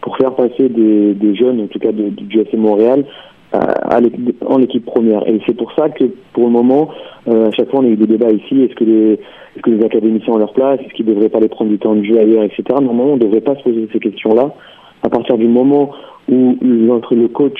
[0.00, 3.04] pour faire passer des, des jeunes, en tout cas de, du FC Montréal,
[3.52, 5.26] en équipe première.
[5.28, 6.90] Et c'est pour ça que pour le moment,
[7.28, 9.70] euh, à chaque fois on a eu des débats ici, est-ce que les, est-ce que
[9.70, 12.04] les académiciens ont leur place, est-ce qu'ils ne devraient pas les prendre du temps de
[12.04, 12.62] jeu ailleurs, etc.
[12.70, 14.54] Normalement, on ne devrait pas se poser ces questions-là.
[15.02, 15.90] À partir du moment
[16.30, 16.56] où
[16.92, 17.58] entre le coach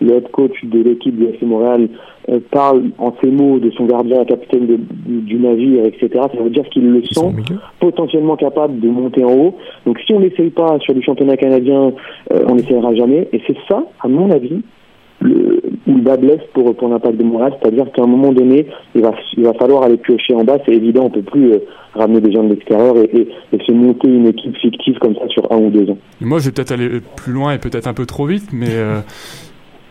[0.00, 1.88] le head coach de l'équipe du FC Montréal
[2.28, 6.08] euh, parle en ces mots de son gardien, capitaine de- du, navire, etc.
[6.12, 7.20] Ça veut dire qu'il le sent
[7.80, 9.54] potentiellement capable de monter en haut.
[9.86, 11.92] Donc si on n'essaye pas sur du championnat canadien,
[12.32, 13.28] euh, on n'essayera jamais.
[13.32, 14.62] Et c'est ça, à mon avis,
[15.24, 17.54] le, où le bas blesse pour, pour l'impact de Montréal.
[17.60, 20.58] C'est-à-dire qu'à un moment donné, il va, il va falloir aller piocher en bas.
[20.64, 21.58] C'est évident, on peut plus euh,
[21.94, 25.50] ramener des gens de l'extérieur et, et, se monter une équipe fictive comme ça sur
[25.50, 25.98] un ou deux ans.
[26.20, 29.00] Moi, je vais peut-être aller plus loin et peut-être un peu trop vite, mais euh,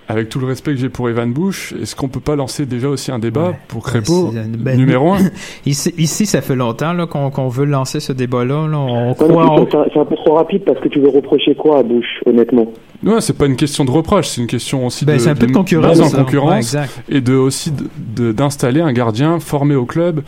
[0.10, 2.90] avec tout le respect que j'ai pour Evan Bush, est-ce qu'on peut pas lancer déjà
[2.90, 3.60] aussi un débat Ouais.
[3.68, 5.18] pour Crépeau Ouais, ben, numéro 1
[5.66, 8.68] ici, ici, ça fait longtemps là, qu'on qu'on veut lancer ce débat-là.
[8.68, 8.78] là.
[8.78, 11.80] On croit c'est- un- c'est un peu trop rapide parce que tu veux reprocher quoi
[11.80, 12.68] à Bush, honnêtement?
[13.02, 15.36] Non, c'est pas une question de reproche, c'est une question aussi Ben, de, c'est un
[15.36, 15.98] peu de concurrence.
[15.98, 16.18] mise en ça.
[16.24, 17.84] concurrence Ouais, et de aussi de-
[18.16, 20.22] de- d'installer un gardien formé au club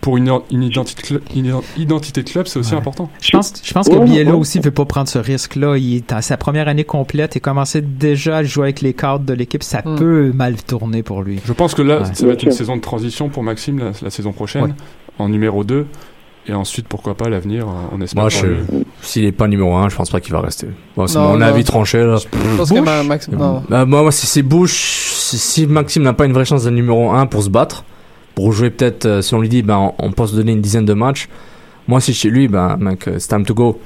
[0.00, 2.78] pour une, une identité, cl- une identité de club, c'est aussi Ouais.
[2.78, 3.10] important.
[3.20, 5.76] Je pense, je pense que Biello aussi veut pas prendre ce risque-là.
[5.76, 9.24] Il est à sa première année complète et commencer déjà à jouer avec les cadres
[9.24, 11.40] de l'équipe, ça peut mal tourner pour lui.
[11.44, 12.14] Je pense que là, Ouais.
[12.14, 14.70] ça va être une saison de transition pour Maxime la, la saison prochaine, Ouais.
[15.18, 15.86] en numéro 2.
[16.50, 18.22] Et ensuite, pourquoi pas l'avenir, euh, on espère.
[18.22, 18.46] Moi, je,
[19.02, 20.66] s'il est pas numéro 1, je pense pas qu'il va rester.
[20.96, 21.42] Bon, c'est Non, mon non.
[21.42, 22.16] avis tranché là.
[22.16, 23.62] Je pense que ma- Max- non.
[23.68, 26.72] Bah, moi, moi, si c'est Bush, si, si Maxime n'a pas une vraie chance d'être
[26.72, 27.84] numéro 1 pour se battre,
[28.38, 30.84] pour jouer peut-être, euh, si on lui dit, ben, on, peut se donner une dizaine
[30.84, 31.28] de matchs,
[31.88, 33.80] moi, si chez lui, ben, mec, euh, c'est time to go.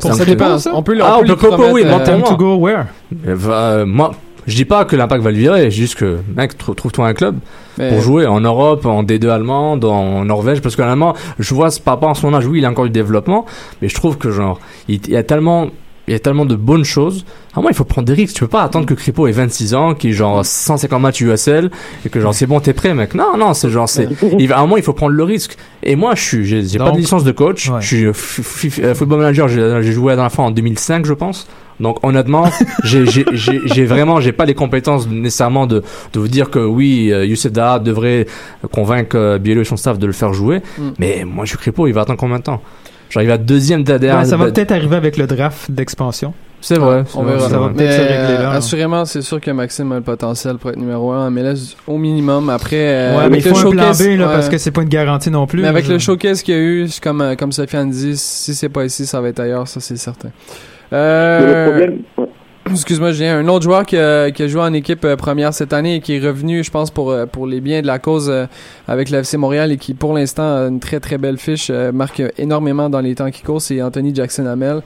[0.00, 0.56] C'est Ça dépend.
[0.74, 2.04] On peut, Ah, on peut oui, euh.
[2.04, 2.86] Time to go where?
[3.28, 4.10] Euh, va- euh, moi,
[4.48, 7.36] je dis pas que l'impact va le virer, juste que, mec, trou- trouve-toi un club
[7.78, 11.54] mais- pour jouer en Europe, en D2 allemand, dans, en Norvège, parce que l'allemand, je
[11.54, 13.46] vois ce papa en son âge, oui, il a encore du développement,
[13.80, 15.68] mais je trouve que genre, il, il y a tellement,
[16.08, 17.24] il y a tellement de bonnes choses.
[17.54, 18.34] À moi, il faut prendre des risques.
[18.34, 21.70] Tu peux pas attendre que Kripo ait 26 ans, qu'il ait genre 150 matchs USL,
[22.04, 23.14] et que genre, c'est bon, t'es prêt, mec.
[23.14, 25.56] Non, non, c'est genre, c'est, il à un moment, il faut prendre le risque.
[25.82, 27.68] Et moi, je suis, j'ai, j'ai pas de licence de coach.
[27.68, 27.80] Ouais.
[27.80, 28.12] Je suis euh,
[28.84, 31.46] euh, football manager, j'ai, j'ai joué la dernière fois en 2005, je pense.
[31.80, 32.44] Donc honnêtement,
[32.84, 36.60] j'ai, j'ai, j'ai, j'ai vraiment, j'ai pas les compétences nécessairement de, de vous dire que
[36.60, 38.26] oui, euh, Youssef Daha devrait
[38.70, 40.62] convaincre euh, Biello et son staff de le faire jouer.
[40.78, 40.90] Mm.
[40.98, 42.62] Mais moi, je suis Crépo, il va attendre combien de temps?
[43.20, 44.18] Il va deuxième derrière.
[44.18, 46.32] Ouais, ça va peut-être arriver avec le draft d'expansion.
[46.62, 47.02] C'est vrai.
[47.16, 47.48] On verra.
[47.48, 48.50] Ça va peut-être Mais, se régler là, euh, là.
[48.52, 51.98] assurément, c'est sûr que Maxime a le potentiel pour être numéro 1 en MLS au
[51.98, 52.48] minimum.
[52.50, 54.32] Après, euh, ouais, mais il faut le un plan B là, ouais.
[54.32, 55.60] parce que c'est pas une garantie non plus.
[55.62, 55.94] Mais avec là.
[55.94, 59.06] le showcase qu'il y a eu, comme, euh, comme Sofiane dit, si c'est pas ici,
[59.06, 60.28] ça va être ailleurs, ça c'est certain.
[60.92, 62.28] Mais Euh, le problème.
[62.70, 65.72] Excuse-moi, j'ai un autre joueur qui a, qui a joué en équipe euh, première cette
[65.72, 68.30] année et qui est revenu, je pense, pour, euh, pour les biens de la cause
[68.30, 68.46] euh,
[68.86, 72.22] avec le FC Montréal et qui, pour l'instant, a une très très belle fiche, marque
[72.38, 74.82] énormément dans les temps qui courent, c'est Anthony Jackson Hamel.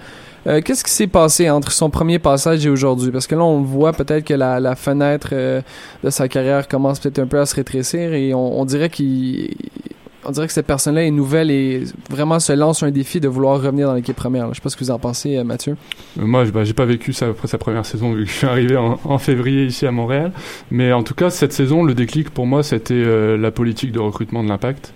[0.46, 3.10] Euh, Qu'est-ce qui s'est passé entre son premier passage et aujourd'hui?
[3.10, 7.18] Parce que là, on voit peut-être que la, la fenêtre de sa carrière commence peut-être
[7.18, 9.50] un peu à se rétrécir et on, on dirait qu'il...
[10.28, 13.62] On dirait que cette personne-là est nouvelle et vraiment se lance un défi de vouloir
[13.62, 14.46] revenir dans l'équipe première.
[14.46, 14.52] là.
[14.52, 15.76] Je sais pas ce que vous en pensez, euh, Mathieu.
[16.18, 18.36] Euh, Moi, je- bah, j'ai pas vécu ça après sa première saison vu que je
[18.36, 20.32] suis arrivé en, février ici à Montréal.
[20.70, 24.00] Mais en tout cas, cette saison, le déclic pour moi, c'était euh, la politique de
[24.00, 24.92] recrutement de l'Impact,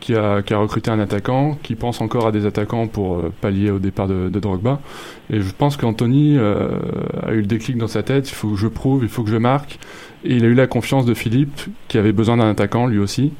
[0.00, 4.08] qui a, recruté un attaquant, qui pense encore à des attaquants pour pallier au départ
[4.08, 4.80] de, Drogba.
[5.28, 8.30] Et je pense qu'Anthony a eu le déclic dans sa tête.
[8.30, 9.78] Il faut que je prouve, il faut que je marque.
[10.24, 13.32] Et il a eu la confiance de Philippe, qui avait besoin d'un attaquant lui aussi.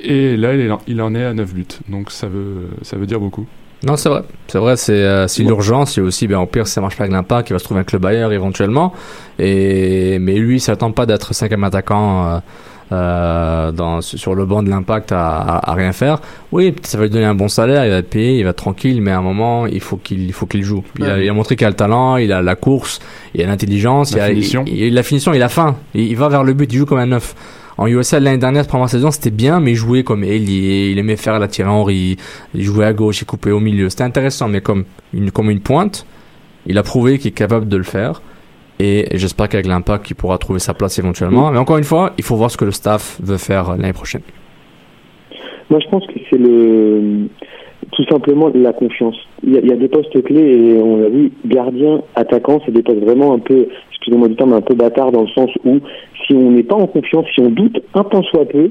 [0.00, 0.52] Et là,
[0.86, 1.66] il, en est à 9 buts.
[1.88, 3.46] Donc ça veut, ça veut dire beaucoup.
[3.86, 4.22] Non, c'est vrai.
[4.46, 5.96] C'est vrai, c'est euh, l'urgence.
[5.96, 7.58] Il y a aussi, ben, au pire, si ça marche pas avec l'impact, il va
[7.58, 8.92] se trouver un club ailleurs éventuellement.
[9.38, 12.38] Et, mais lui, il s'attend pas d'être cinquième attaquant euh,
[12.92, 16.20] euh, dans, sur le banc de l'impact à, à, à rien faire.
[16.52, 18.56] Oui, ça va lui donner un bon salaire, il va être payé, il va être
[18.56, 20.82] tranquille, mais à un moment, il faut qu'il il faut qu'il joue.
[20.98, 21.24] Il, a, Ouais.
[21.24, 23.00] il a montré qu'il a le talent, il a la course,
[23.34, 24.62] il a l'intelligence, La il a.
[24.66, 25.76] Il, la finition, il a faim.
[25.94, 27.34] Il, il va vers le but, il joue comme un neuf.
[27.76, 31.16] En USL l'année dernière, première saison, c'était bien, mais il jouait comme ailier, il aimait
[31.16, 32.16] faire la Thierry Henry,
[32.54, 33.88] il jouait à gauche, il coupait au milieu.
[33.90, 36.06] C'était intéressant, mais comme une, comme une pointe,
[36.66, 38.22] Il a prouvé qu'il est capable de le faire.
[38.80, 41.50] Et j'espère qu'avec l'impact, il pourra trouver sa place éventuellement.
[41.50, 44.22] Mais encore une fois, il faut voir ce que le staff veut faire l'année prochaine.
[45.70, 47.28] Moi, je pense que c'est le
[47.94, 49.16] tout simplement la confiance.
[49.42, 53.00] Il y, a, des postes clés et on l'a vu, gardien, attaquant, c'est des postes
[53.00, 55.78] vraiment un peu, excusez-moi du terme, un peu bâtard dans le sens où
[56.26, 58.70] si on n'est pas en confiance, si on doute un tant soit peu,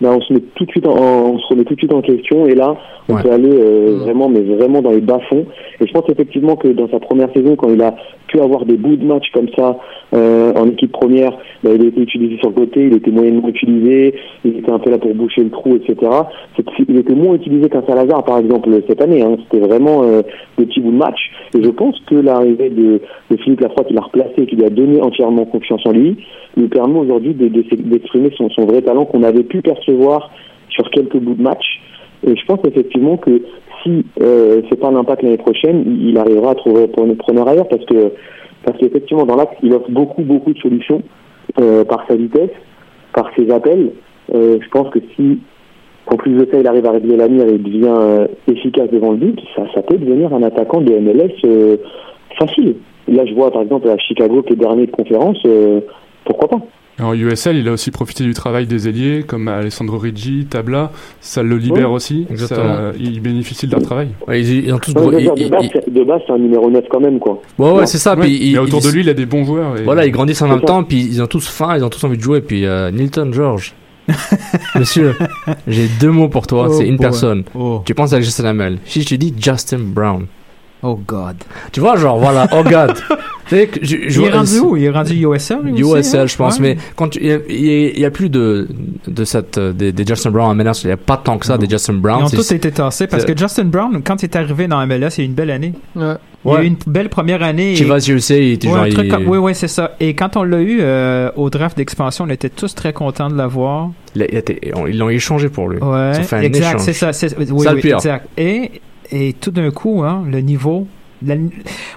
[0.00, 2.02] ben on se met tout de suite en, on se remet tout de suite en
[2.02, 2.76] question et là
[3.08, 3.22] on Ouais.
[3.22, 5.46] peut aller euh, vraiment mais vraiment dans les bas fonds
[5.80, 7.94] et je pense effectivement que dans sa première saison quand il a
[8.26, 9.78] pu avoir des bouts de match comme ça
[10.12, 11.30] euh, en équipe première
[11.62, 14.80] ben, il a été utilisé sur le côté il était moyennement utilisé il était un
[14.80, 15.94] peu là pour boucher le trou etc
[16.88, 19.36] il était moins utilisé qu'un Salazar par exemple cette année hein.
[19.44, 20.22] c'était vraiment euh,
[20.58, 23.94] des petits bouts de match et je pense que l'arrivée de, de Philippe Lafroy qui
[23.94, 26.16] l'a replacé et qui lui a donné entièrement confiance en lui
[26.56, 29.85] lui permet aujourd'hui de- de s'ex- d'exprimer son, son vrai talent qu'on avait pu percevoir
[30.68, 31.80] sur quelques bouts de match.
[32.26, 33.42] Et je pense effectivement que
[33.82, 37.84] si euh, c'est pas l'impact l'année prochaine, il, arrivera à trouver preneur preneur ailleurs parce
[37.84, 38.12] que
[38.64, 41.02] parce qu'effectivement dans l'axe il offre beaucoup beaucoup de solutions
[41.60, 42.50] euh, par sa vitesse,
[43.14, 43.92] par ses appels.
[44.34, 45.38] Euh, je pense que si
[46.10, 49.18] en plus de ça il arrive à régler la mire et devient efficace devant le
[49.18, 51.78] but, ça, peut devenir un attaquant de MLS
[52.38, 52.76] facile.
[53.08, 55.38] Là je vois par exemple à Chicago qui est dernier de conférence,
[56.24, 56.60] pourquoi pas
[56.98, 60.90] En USL, il a aussi profité du travail des ailiers comme Alessandro Riggi, Tabla.
[61.20, 62.26] Ça le libère Oui, aussi.
[62.30, 62.74] exactement.
[62.74, 64.08] Ça- il bénéficie de leur travail.
[64.26, 66.70] Ouais, ils, ils ont tous Ouais, gros- de, base, c'est- de base, c'est un numéro
[66.70, 67.42] 9 quand même, quoi.
[67.58, 68.14] Ouais, c'est ça.
[68.14, 69.76] Ouais, Puis mais autour de lui, il a des bons joueurs.
[69.78, 70.66] et- Voilà, ils grandissent en même ça.
[70.66, 72.40] temps, puis ils ont tous faim, ils ont tous envie de jouer.
[72.40, 73.74] Puis euh, Nilton George,
[74.74, 75.14] monsieur,
[75.66, 77.04] j'ai deux mots pour toi, Oh c'est une boy.
[77.06, 77.44] personne.
[77.54, 78.78] Oh, Tu penses à Justin Hamel.
[78.86, 80.26] Si je te dis Justin Brown,
[80.82, 81.36] oh God.
[81.72, 82.94] tu vois, genre voilà, oh God.
[83.48, 84.76] Tu sais que je, je il est rendu où?
[84.76, 85.58] Il est rendu USL?
[85.62, 86.26] lui aussi, USL, hein?
[86.26, 86.74] je pense, Ouais.
[86.74, 88.66] mais quand tu- il y a- plus de
[89.06, 91.46] de cette euh, des, des Justin Brown en MLS, il y a pas tant que
[91.46, 92.24] ça des Justin Ils Brown.
[92.24, 95.10] ont c'est- tous été tassés parce que Justin Brown, quand il est arrivé dans MLS,
[95.16, 95.74] il y a eu une belle année.
[95.94, 96.14] Ouais.
[96.44, 97.74] Il y a eu une belle première année.
[97.74, 99.92] et- Chivas USA, il était Ouais, genre, un truc il- comme- oui, oui, c'est ça.
[100.00, 103.36] Et quand on l'a eu euh, au draft d'expansion, on était tous très contents de
[103.36, 103.90] l'avoir.
[104.16, 104.26] il
[104.88, 105.78] ils l'ont échangé pour lui.
[105.78, 106.80] Ouais, Ça fait un exact, échange.
[106.80, 107.12] c'est ça.
[107.12, 107.96] c'est- Oui, Ça, le oui, pire.
[107.98, 108.26] exact.
[108.36, 108.72] Et,
[109.10, 110.86] et tout d'un coup, hein, le niveau.
[111.24, 111.36] la-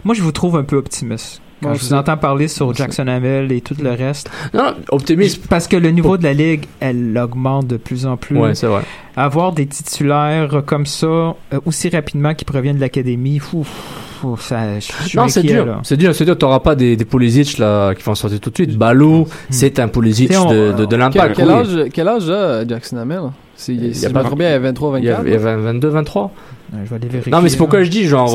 [0.04, 1.41] moi, je vous trouve un peu optimiste.
[1.62, 2.74] Quand Moi je vous entends parler sur.
[2.74, 4.30] Jackson Hamel et tout le reste.
[4.54, 5.45] Non, non, optimiste.
[5.50, 8.38] Parce que le niveau de la ligue, elle augmente de plus en plus.
[8.39, 8.82] Ouais, c'est vrai.
[9.17, 11.34] Avoir des titulaires comme ça, euh,
[11.65, 15.82] aussi rapidement qui proviennent de l'académie, fou, fou, ça, je suis Non, c'est dur.
[15.84, 16.38] C'est dur, c'est dur.
[16.38, 18.78] T'auras pas des, des Pulisic là qui vont sortir tout de suite.
[18.78, 20.32] Balou, c'est un Pulisic Hmm.
[20.32, 21.36] C'est on- de, de, de Quel, l'impact.
[21.36, 21.54] quel oui.
[21.54, 23.19] âge, quel âge a Jackson Hamel
[23.58, 25.10] Si, Il y si a je pas- me trompe bien, il a 23, Il y
[25.10, 25.28] a, 24.
[25.28, 26.32] il y a 22, 23.
[26.71, 27.32] Ouais, je vais aller vérifier.
[27.32, 28.29] Non, mais c'est pourquoi je dis, genre,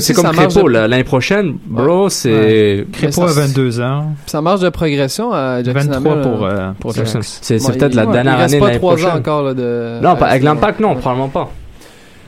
[0.00, 0.72] C'est comme Crépeau, de-.
[0.72, 2.86] L'année prochaine, bro, c'est.
[2.92, 4.12] Crépeau à 22 ans.
[4.26, 6.22] Ça marche de progression à Jackson 23 Hamel.
[6.24, 7.20] pour, euh, euh, pour Jackson.
[7.22, 9.18] C'est bon, peut-être la ouais, dernière Il reste année de pas l'année trois ans prochaine.
[9.18, 10.00] encore là, de.
[10.02, 10.96] Non, pas- avec l'impact, non, ouais.
[11.00, 11.50] probablement pas.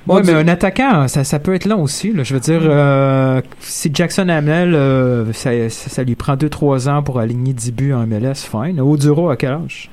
[0.04, 2.12] Bon, Ouais, mais un attaquant, ça, ça peut être long aussi.
[2.12, 2.24] là.
[2.24, 7.04] Je veux dire, euh, si Jackson Hamel, euh, ça, ça, ça lui prend 2-3 ans
[7.04, 8.80] pour aligner 10 buts en MLS, fine.
[8.80, 9.90] Oduro, à quel âge?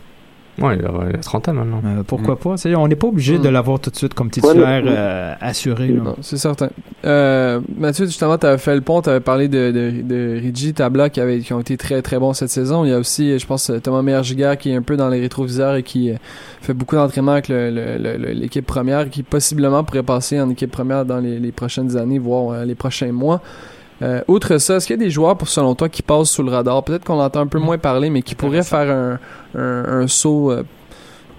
[0.62, 1.82] Ouais, il a, il a 30 ans maintenant.
[1.86, 2.58] Euh, pourquoi pas?
[2.58, 3.42] C'est- On n'est pas obligé Mm.
[3.42, 5.94] de l'avoir tout de suite comme titulaire Ouais, euh, assuré.
[6.22, 6.70] c'est certain.
[7.06, 10.74] Euh, Mathieu, justement, tu avais fait le pont, tu avais parlé de, de, de Rigi,
[10.74, 12.84] Tabla, qui, avait, qui ont été très très bons cette saison.
[12.86, 15.76] Il y a aussi, je pense, Thomas Meyer-Giga qui est un peu dans les rétroviseurs
[15.76, 16.12] et qui
[16.62, 21.40] fait beaucoup d'entraînement avec l'équipe première, qui possiblement pourrait passer en équipe première dans les,
[21.40, 23.42] les prochaines années, voire les prochains mois.
[24.02, 26.44] Euh, outre ça, est-ce qu'il y a des joueurs, pour selon toi, qui passent sous
[26.44, 26.84] le radar?
[26.84, 29.20] Peut-être qu'on entend un peu moins parler, mais qui pourraient faire un,
[29.60, 30.64] un, un saut euh,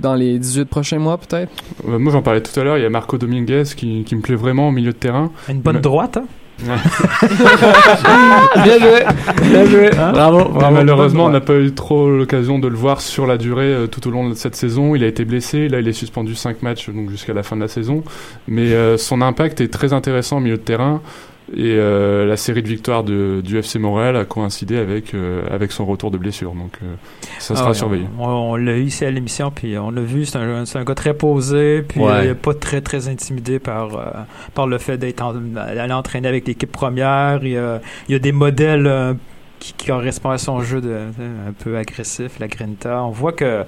[0.00, 1.50] dans les 18 prochains mois, peut-être?
[1.88, 2.76] Euh, moi, j'en parlais tout à l'heure.
[2.78, 5.30] Il y a Marco Dominguez qui, qui me plaît vraiment au milieu de terrain.
[5.48, 6.24] Une bonne Mais- droite, hein?
[8.64, 9.00] Bien joué,
[9.48, 9.90] bien joué.
[9.90, 10.74] Bravo, Mais bravo.
[10.74, 14.06] malheureusement, on n'a pas eu trop l'occasion de le voir sur la durée euh, tout
[14.06, 14.94] au long de cette saison.
[14.94, 15.68] Il a été blessé.
[15.68, 18.02] Là, il est suspendu 5 matchs donc jusqu'à la fin de la saison.
[18.46, 21.00] Mais euh, son impact est très intéressant au milieu de terrain.
[21.56, 25.72] Et euh, la série de victoires de, du FC Montréal a coïncidé avec, euh, avec
[25.72, 26.52] son retour de blessure.
[26.52, 26.94] Donc, euh,
[27.40, 28.04] ça sera Ah ouais, surveillé.
[28.20, 30.84] On, on l'a eu ici à l'émission, puis on l'a vu, c'est un, c'est un
[30.84, 32.24] gars très posé, puis Ouais.
[32.26, 34.04] il est pas très très intimidé par, euh,
[34.54, 37.40] par le fait d'être en- d'aller entraîner avec l'équipe première.
[37.42, 39.14] Il y a, il y a des modèles euh,
[39.58, 43.02] qui, qui correspondent à son jeu de, de- un peu agressif, la grinta.
[43.02, 43.64] On voit que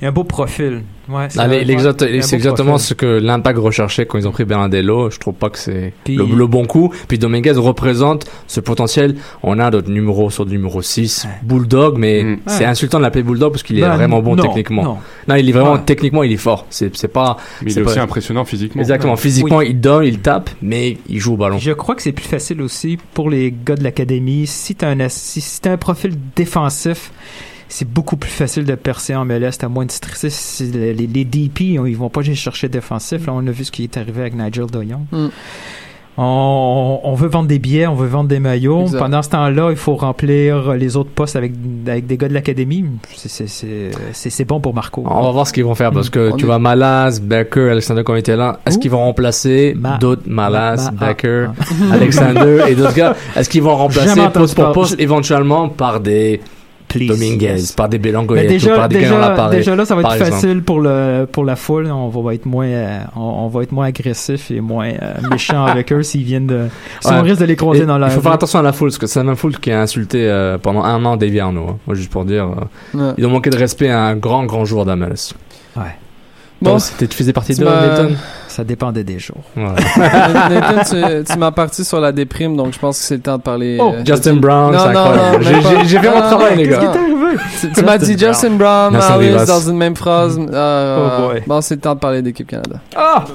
[0.00, 0.82] il y a un beau profil.
[1.08, 2.86] Ouais, c'est Ah, les- c'est beau exactement profil.
[2.86, 5.10] ce que l'impact recherchait quand ils ont pris Bernardello.
[5.10, 6.92] Je trouve pas que c'est Puis- le, le bon coup.
[7.06, 9.14] Puis Dominguez représente ce potentiel.
[9.42, 11.30] On a notre numéro sur le numéro 6, Ouais.
[11.42, 12.38] Bulldog, mais Mm.
[12.46, 12.64] c'est Ouais.
[12.66, 14.82] insultant de l'appeler Bulldog parce qu'il est Ben, vraiment bon non, techniquement.
[14.82, 14.98] Non.
[15.28, 15.34] non.
[15.36, 15.82] il est vraiment Ouais.
[15.86, 16.66] techniquement, il est fort.
[16.70, 18.80] C'est c'est pas Mais il c'est est aussi pas- impressionnant physiquement.
[18.82, 21.58] exactement physiquement, il donne, il tape, mais il joue au ballon.
[21.58, 24.46] Je crois que c'est plus facile aussi pour les gars de l'académie.
[24.46, 27.12] Si t'as un, si, si t'as un profil défensif,
[27.68, 29.52] c'est beaucoup plus facile de percer en MLS.
[29.58, 30.30] T'as moins de stresser.
[30.30, 33.26] Si Les, les, les DP, on- ils vont pas juste chercher défensif.
[33.26, 35.00] Là, on a vu ce qui est arrivé avec Nigel Doyon.
[35.12, 35.26] Mm.
[36.18, 38.80] On, on veut vendre des billets, on veut vendre des maillots.
[38.82, 38.98] Exact.
[39.00, 41.52] Pendant ce temps-là, il faut remplir les autres postes avec,
[41.86, 42.86] avec des gars de l'académie.
[43.14, 45.02] C'est- bon pour Marco.
[45.04, 47.68] On va voir ce qu'ils vont faire parce que On tu est- vois Malas, Becker,
[47.70, 48.60] Alexander qui ont été là.
[48.64, 53.14] Est-ce qu'ils vont remplacer Ma- d'autres Malas, Ma- Becker, ah, Alexander et d'autres gars?
[53.36, 56.40] Est-ce qu'ils vont remplacer poste pour poste éventuellement par des
[56.98, 57.72] Please, Dominguez, yes.
[57.72, 60.00] par des Mais Belangoyet ou déjà, par des gars dans déjà, déjà là, ça va
[60.02, 60.30] être exemple.
[60.32, 61.86] facile pour le pour la foule.
[61.90, 65.64] On va être moins euh, on, on va être moins agressif et moins euh, méchant
[65.64, 66.66] avec eux s'ils viennent de
[67.00, 67.14] si Ouais.
[67.18, 68.88] on risque de les croiser Et dans la il faut faire attention à la foule
[68.88, 71.66] parce que c'est la même foule qui a insulté euh, pendant un an Davy Arnaud.
[71.70, 71.78] hein.
[71.86, 73.12] Moi, juste pour dire, euh, Ouais.
[73.18, 75.34] ils ont manqué de respect à un grand, grand joueur d'MLS.
[75.76, 75.82] Ouais.
[76.62, 78.16] Bon, c'était- tu faisais partie de Milton?
[78.56, 79.42] Ça dépendait des jours.
[79.54, 79.64] Ouais.
[79.98, 83.36] Nathan, tu, tu m'as parti sur la déprime, donc je pense que c'est le temps
[83.36, 83.76] de parler.
[83.78, 86.86] Oh, euh, Justin Brown, Non, c'est non, J'ai- fait mon travail, non, les qu'est-ce gars.
[86.86, 87.36] qui t'est arrivé?
[87.60, 89.44] Tu, tu m'as dit Justin Brown, Rivas.
[89.44, 90.38] dans une même phrase.
[90.40, 91.42] Euh, Oh boy.
[91.46, 92.76] Bon, c'est le temps de parler d'équipe Canada.
[92.96, 93.26] Ah!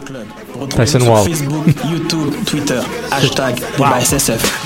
[0.70, 1.24] Tyson Wall.
[1.30, 2.80] Facebook, YouTube, Twitter,
[3.12, 3.62] hashtag
[4.02, 4.66] SSF.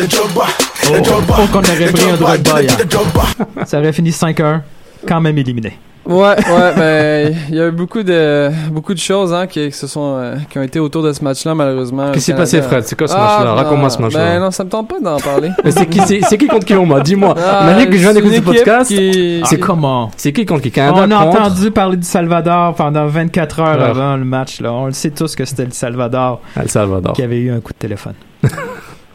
[0.89, 2.77] Oh, oh, qu'on aurait pris un Drogba hier.
[3.65, 4.61] Ça aurait fini 5-1,
[5.05, 5.77] quand même éliminé.
[6.05, 9.75] Ouais, ouais, ben il y a eu beaucoup de beaucoup de choses hein, qui, qui
[9.75, 12.11] se sont euh, qui ont été autour de ce match-là malheureusement.
[12.11, 12.83] Qu'est-ce qui s'est Le passé, Fred?
[12.85, 13.53] C'est quoi ce Ah, match-là?
[13.55, 14.19] Raconte-moi ce match-là.
[14.25, 15.49] Ben non, ça me tente pas d'en parler.
[15.63, 17.33] Mais c'est qui, c'est, c'est qui contre qui, moi Dis-moi.
[17.37, 18.93] Ah, que je viens d'écouter ce podcast.
[19.45, 20.11] C'est comment?
[20.15, 20.71] C'est qui contre qui?
[20.71, 21.41] Canada On a contre?
[21.41, 23.83] entendu parler du Salvador pendant 24 heures Ouais.
[23.85, 24.61] avant le match.
[24.61, 24.71] Là.
[24.73, 27.13] On le sait tous que c'était le Salvador El Salvador.
[27.13, 28.13] qui avait eu un coup de téléphone.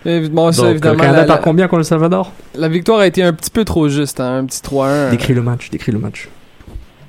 [0.07, 2.33] Et bon, ça, Donc, évidemment, le Canada la, par combien contre le Salvador?
[2.57, 5.11] la victoire a été un petit peu trop juste, hein, un petit 3-1.
[5.11, 6.29] Décris le match, décris le match.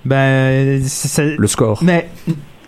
[0.05, 0.81] Ben,
[1.37, 1.79] Le score.
[1.83, 2.07] mais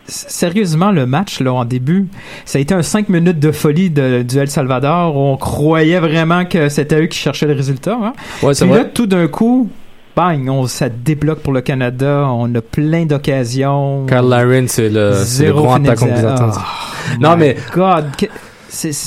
[0.08, 2.08] sérieusement, le match là en début,
[2.46, 5.16] ça a été un 5 minutes de folie de, du El Salvador.
[5.16, 7.98] où On croyait vraiment que c'était eux qui cherchaient le résultat.
[8.02, 8.14] Hein.
[8.42, 9.70] Ouais, Puis là, tout d'un coup,
[10.16, 12.28] bang, on, ça débloque pour le Canada.
[12.30, 14.06] On a plein d'occasions.
[14.08, 16.56] Carl Larin, c'est le, le grand attaquant des attentes.
[16.58, 18.26] Oh, Non, mais- God, que-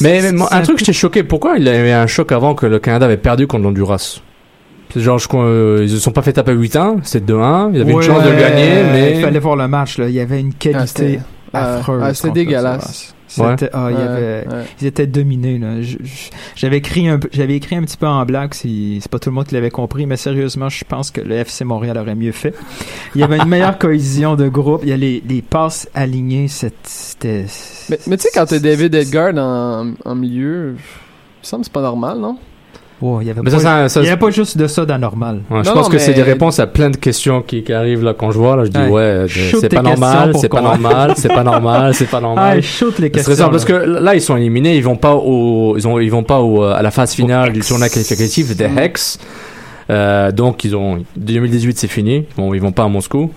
[0.00, 1.24] Mais, c'est un truc, j'étais choqué.
[1.24, 4.20] Pourquoi il y avait un choc avant que le Canada avait perdu contre l'Honduras?
[5.00, 7.70] Genre, je crois, euh, ils se sont pas fait taper 8-1, c'est 2-1.
[7.72, 9.14] Il y avait une chance de gagner, mais.
[9.16, 10.08] Il fallait voir le match, là.
[10.08, 11.20] Il y avait une Ah, qualité
[11.52, 12.02] ah, affreuse.
[12.04, 13.12] ah, c'était dégueulasse.
[13.28, 13.58] Salvador.
[13.58, 14.64] C'était, il y Ouais, avait, ouais.
[14.80, 15.60] ils étaient dominés,
[16.54, 19.30] J'avais écrit un, peu- j'avais écrit un petit peu en blague, si, c'est pas tout
[19.30, 22.30] le monde qui l'avait compris, mais sérieusement, je pense que le FC Montréal aurait mieux
[22.32, 22.54] fait.
[23.16, 24.82] Il y avait une meilleure cohésion de groupe.
[24.84, 27.46] Il y a les, les passes alignées, c'était,
[27.90, 30.76] Mais, mais tu sais, quand t'as David Edgar en, en milieu, il me
[31.42, 32.38] semble que c'est pas normal, non?
[33.02, 34.66] Oh, il y avait Mais pas, ça, ça, ça- il y avait pas juste de
[34.66, 35.42] ça d'anormal.
[35.50, 37.72] Ouais, je Non, pense non, que c'est des réponses à plein de questions qui, qui
[37.74, 38.64] arrivent là quand je vois là.
[38.64, 39.24] Je dis Ouais.
[39.28, 42.62] Shoot c'est pas normal, c'est pas normal, c'est pas normal, c'est pas Ah, normal.
[42.62, 43.32] shoot les C'est questions.
[43.34, 44.14] très simple parce que là.
[44.14, 46.90] ils sont éliminés, ils vont pas au, ils ont, ils vont pas au, à la
[46.90, 48.64] phase finale du tournoi qualificatif des.
[48.64, 49.18] Hex.
[49.90, 52.24] Euh, donc ils ont 2018 c'est fini.
[52.36, 53.30] Bon, ils vont pas à Moscou.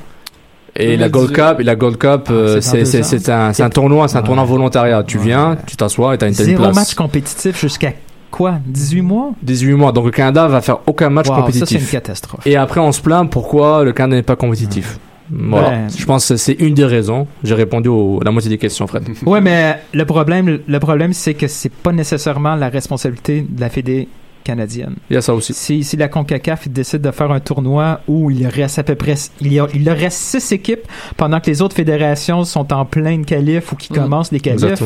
[0.75, 1.35] Et la Gold 2018.
[1.51, 4.25] Cup, et la Gold Cup, Ah, euh, c'est un, c'est un tournoi, c'est un Ouais.
[4.25, 5.03] tournoi volontariat.
[5.03, 6.75] Tu viens, tu t'assois et t'as une telle Zéro place.
[6.75, 7.91] match compétitif jusqu'à
[8.29, 8.59] quoi?
[8.65, 9.31] 18 mois?
[9.43, 9.91] 18 mois.
[9.91, 11.91] Donc le Canada va faire aucun match Wow, ça, c'est une compétitif.
[11.91, 12.45] catastrophe.
[12.47, 14.99] Et après, on se plaint pourquoi le Canada n'est pas compétitif.
[15.31, 15.69] Voilà.
[15.69, 17.27] Ben- Je pense que c'est une des raisons.
[17.43, 19.03] J'ai répondu à la moitié des questions, Fred.
[19.25, 23.69] Ouais, mais le problème, le problème, c'est que c'est pas nécessairement la responsabilité de la
[23.69, 24.07] Fédé
[24.43, 24.95] canadienne.
[25.09, 25.53] Il y a ça aussi.
[25.53, 29.15] Si, si la CONCACAF décide de faire un tournoi où il reste à peu près,
[29.41, 32.85] il y, a, il leur reste six équipes pendant que les autres fédérations sont en
[32.85, 33.95] pleine qualif ou qui Mm.
[33.95, 34.81] commencent les qualifs,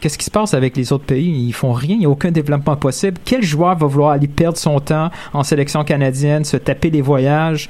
[0.00, 1.46] qu'est-ce qui se passe avec les autres pays?
[1.46, 3.18] Ils font rien, il n'y a aucun développement possible.
[3.24, 7.68] Quel joueur va vouloir aller perdre son temps en sélection canadienne, se taper les voyages?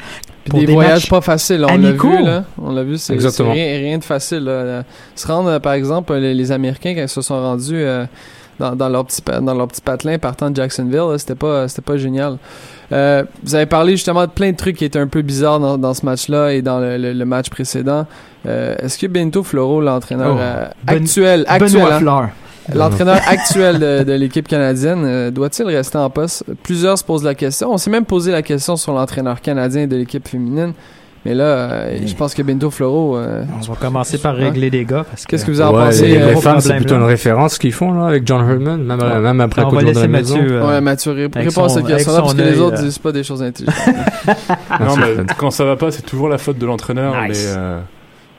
[0.49, 2.44] Pour des, des voyages pas faciles, on l'a vu là.
[2.62, 4.44] On l'a vu, c'est rien, rien de facile.
[4.44, 4.85] Là.
[5.16, 8.07] Se rendre, par exemple, les, les Américains quand ils se sont rendus euh,
[8.59, 11.97] dans, dans leur petit dans leur petit patelin partant de Jacksonville, c'était pas c'était pas
[11.97, 12.38] génial.
[12.92, 15.77] Euh, vous avez parlé justement de plein de trucs qui étaient un peu bizarres dans,
[15.77, 18.07] dans ce match-là et dans le, le- le match précédent.
[18.47, 22.31] Euh, Est-ce que Bento Floro, l'entraîneur Oh, euh, Ben- actuel, actuel, hein?
[22.75, 26.45] L'entraîneur actuel de, de l'équipe canadienne, euh, doit-il rester en poste?
[26.64, 27.73] Plusieurs se posent la question.
[27.73, 30.73] On s'est même posé la question sur l'entraîneur canadien de l'équipe féminine.
[31.27, 33.17] Mais là, euh, je pense que Bento Floro...
[33.17, 35.87] euh, On va commencer par régler les gars parce que Qu'est-ce que vous en Ouais,
[35.87, 36.07] pensez?
[36.07, 37.01] les, euh, les femmes, c'est plutôt là?
[37.01, 39.19] une référence ce qu'ils font là avec John Herman, même, Ouais.
[39.19, 40.37] même après on coup va de la laisser maison.
[40.37, 40.53] Mathieu.
[40.62, 43.11] euh, Ouais, Mathieu, ré- avec réponds à cette question-là parce que les autres disent pas
[43.11, 43.75] des choses intelligentes.
[44.81, 47.15] Non, mais quand ça va pas, c'est toujours la faute de l'entraîneur.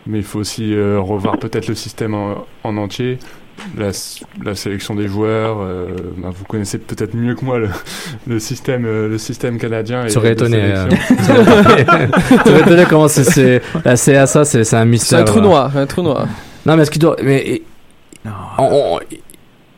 [0.05, 3.19] Mais, il faut aussi revoir peut-être le système en entier.
[3.77, 3.89] La,
[4.43, 7.69] la sélection des joueurs, euh, bah, vous connaissez peut-être mieux que moi le,
[8.27, 10.03] le système, euh, le système canadien.
[10.03, 10.59] Et Tu serais étonné.
[10.61, 11.23] euh, tu
[12.49, 12.83] serais étonné.
[12.89, 13.61] Comment c'est- c'est.
[13.83, 15.19] La CSA, c'est c'est un C'est mystère.
[15.19, 16.27] un trou noir, un trou noir.
[16.65, 17.15] Non, mais ce qu'il doit.
[17.23, 17.61] Mais.
[18.25, 18.31] Non.
[18.59, 18.99] on- on-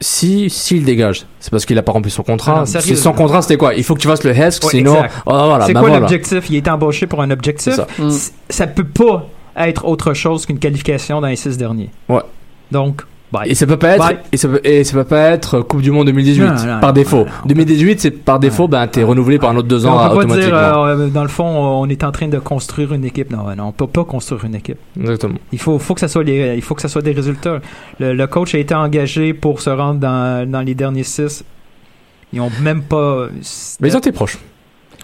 [0.02, 2.66] si s'il dégage, c'est parce qu'il a pas rempli son Ah contrat.
[2.66, 3.74] Si son contrat c'était quoi?
[3.74, 4.96] Il faut que tu fasses le HESC, Ouais, sinon.
[5.26, 6.02] Oh, voilà, c'est bah quoi voilà.
[6.02, 6.50] l'objectif?
[6.50, 7.74] Il est embauché pour un objectif?
[7.74, 8.10] C'est ça.
[8.10, 11.90] C- Ça peut pas être autre chose qu'une qualification dans les six derniers.
[12.08, 12.22] Ouais.
[12.72, 13.50] Donc, Bye.
[13.52, 14.18] Et ça peut pas être, Bye.
[14.32, 16.94] et ça peut, et ça peut pas être Coupe du Monde 2018 Non, non, par
[16.94, 17.18] défaut.
[17.18, 17.32] non, non.
[17.46, 20.50] 2018, c'est par défaut, ben t'es renouvelé par un autre deux ans peut pas automatiquement.
[20.50, 23.30] dire, euh, dans le fond, on est en train de construire une équipe.
[23.32, 24.80] Non, non, on peut pas construire une équipe.
[25.00, 25.36] Exactement.
[25.52, 27.60] Il faut, faut que ça soit les, il faut que ça soit des résultats.
[28.00, 31.44] Le, le coach a été engagé pour se rendre dans, dans les derniers six.
[32.34, 33.28] Ils ont même pas.
[33.80, 34.40] Mais ils ont été proches.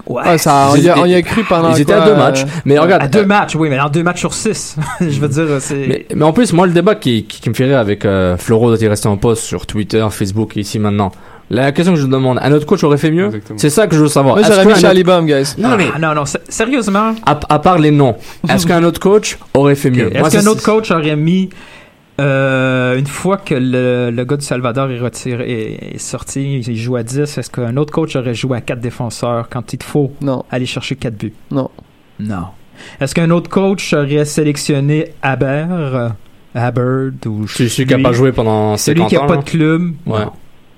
[0.08, 0.21] Ouais.
[0.25, 2.01] Ah, ça, on, Ils y a, étaient- on y a cru pendant Ils étaient à
[2.05, 2.45] deux euh, matchs.
[2.65, 4.75] Mais regarde, à deux matchs, oui, mais en deux matchs sur six.
[5.01, 5.86] Je veux dire, c'est.
[5.88, 8.38] Mais, mais en plus, moi, le débat qui, qui, qui me fait rire avec euh,
[8.38, 11.12] Floro doit-il rester en poste sur Twitter, Facebook et ici maintenant.
[11.51, 13.29] La question que je demande, un autre coach aurait fait mieux?
[13.58, 14.36] C'est ça que je veux savoir.
[14.36, 15.53] Moi, Est-ce j'aurais qu'un mis autre- Charlie Baum, guys.
[15.60, 17.13] Non, mais Ah, non, non, sé- sérieusement?
[17.23, 18.15] à, à part les noms,
[18.49, 20.15] est-ce qu'un autre coach aurait fait mieux?
[20.15, 21.49] Est-ce qu'un autre coach aurait mis
[22.19, 26.75] euh, une fois que le, le gars du Salvador est retiré est, est sorti, il
[26.78, 30.12] joue à 10, est-ce qu'un autre coach aurait joué à 4 défenseurs quand il faut
[30.21, 30.43] Non.
[30.49, 31.34] aller chercher 4 buts?
[31.51, 31.69] Non.
[32.19, 32.45] Non.
[33.01, 36.10] Est-ce qu'un autre coach aurait sélectionné Aber, euh,
[36.56, 39.28] Hubbard ou Je suis lui, capable de jouer pendant celui 50 qui a ans.
[39.28, 39.41] pas là?
[39.41, 39.82] de club?
[40.06, 40.19] Ouais.
[40.25, 40.32] Non.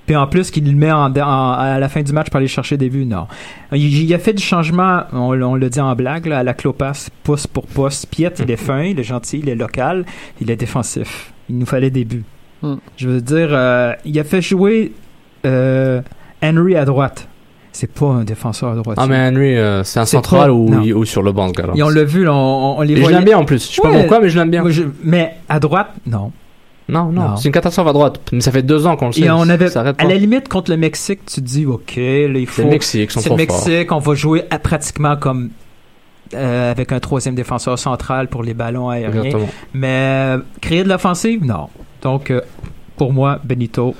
[0.08, 2.48] Puis en plus qu'il le met en, en- à la fin du match pour aller
[2.48, 3.26] chercher des buts, non.
[3.72, 6.54] Il, il a fait du changement, on, on le dit en blague, là, à la
[6.54, 8.06] clopasse, pouce pour pouce.
[8.06, 10.06] Piet, il est fin, il est gentil, il est local,
[10.40, 11.32] il est défensif.
[11.50, 12.24] Il nous fallait des buts.
[12.62, 12.76] Hmm.
[12.96, 14.92] Je veux dire, euh, il a fait jouer
[15.46, 16.00] euh,
[16.42, 17.28] Henry à droite.
[17.72, 18.96] C'est pas un défenseur à droite.
[18.98, 21.74] Ah, mais Henry, euh, c'est un central ou, sur le banc, gars-là.
[21.76, 23.68] Et on l'a vu, là, on, on les Et je l'aime bien en plus.
[23.70, 24.62] Je sais pas pourquoi, mais je l'aime bien.
[24.62, 26.32] Moi, je- mais à droite, non.
[26.88, 27.36] Non, non, Non.
[27.36, 28.20] c'est une catastrophe à droite.
[28.32, 29.20] Mais ça fait deux ans qu'on le sait.
[29.22, 30.04] Et on avait, Ça à pas.
[30.04, 32.02] la limite, contre le Mexique, tu te dis, OK, là,
[32.38, 32.62] il faut.
[32.62, 33.68] C'est le Mexique, ils sont C'est le trop forts.
[33.68, 35.50] Mexique, on va jouer à- pratiquement comme
[36.34, 39.22] euh, avec un troisième défenseur central pour les ballons aériens.
[39.22, 39.48] Exactement.
[39.74, 41.68] Mais euh, créer de l'offensive, non.
[42.02, 42.40] Donc, euh,
[42.96, 43.94] pour moi, Benito,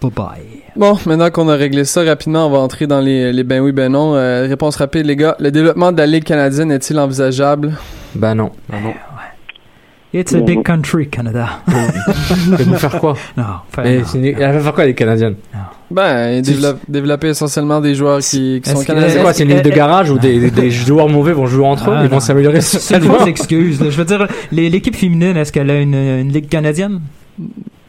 [0.00, 0.28] bye bye.
[0.76, 3.72] Bon, maintenant qu'on a réglé ça rapidement, on va entrer dans les, les ben oui,
[3.72, 4.14] ben non.
[4.14, 5.34] Euh, réponse rapide, les gars.
[5.40, 7.76] Le développement de la Ligue canadienne est-il envisageable?
[8.14, 8.50] Ben non.
[8.72, 8.94] Ah non.
[10.14, 11.60] It's a big country, Canada.
[11.66, 14.04] Mais vous faire quoi Non, enfin, Mais non.
[14.06, 15.34] c'est une- Elle va faire quoi, les Canadiennes
[15.90, 16.42] Ben,
[16.88, 19.22] développer essentiellement des joueurs qui, qui Est-ce sont que- C'est canadiens.
[19.22, 22.04] quoi C'est une ligue de garage où des, joueurs mauvais vont jouer entre eux Ah,
[22.04, 23.80] Ils vont s'améliorer C'est une fausse excuse.
[23.82, 23.90] là.
[23.90, 27.00] Je veux dire, les- l'équipe féminine, est-ce qu'elle a une, une ligue canadienne?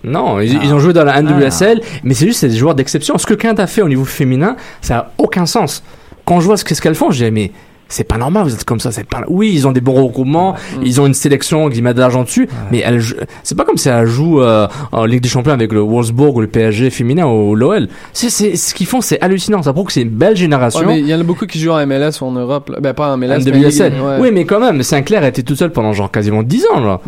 [0.04, 0.62] Non, ils, Ah.
[0.64, 3.18] ils ont joué dans la NWSL, mais c'est juste c'est des joueurs d'exception.
[3.18, 5.84] Ce que Canada a fait au niveau féminin, ça a aucun sens.
[6.26, 7.52] Quand je vois ce que- ce qu'elles font, je dis mais
[7.90, 9.22] c'est pas normal, vous êtes comme ça, c'est pas.
[9.28, 12.48] Oui, ils ont des bons regroupements, ils ont une sélection qui met de l'argent dessus,
[12.72, 13.02] mais elle,
[13.44, 16.42] c'est pas comme si elle joue euh, en Ligue des Champions avec le Wolfsburg ou
[16.42, 17.88] le PSG féminin ou l'OL.
[18.14, 19.62] C'est, c'est ce qu'ils font, c'est hallucinant.
[19.64, 20.82] Ça prouve que c'est une belle génération.
[20.82, 22.70] Ouais, mais il y en a beaucoup qui jouent en MLS ou en Europe.
[22.70, 22.80] là.
[22.80, 23.94] Ben, pas en MLS, mais NWSL.
[23.94, 24.18] Ligue- ouais.
[24.22, 27.02] Oui, mais quand même, Sinclair était tout seul pendant genre quasiment 10 ans là.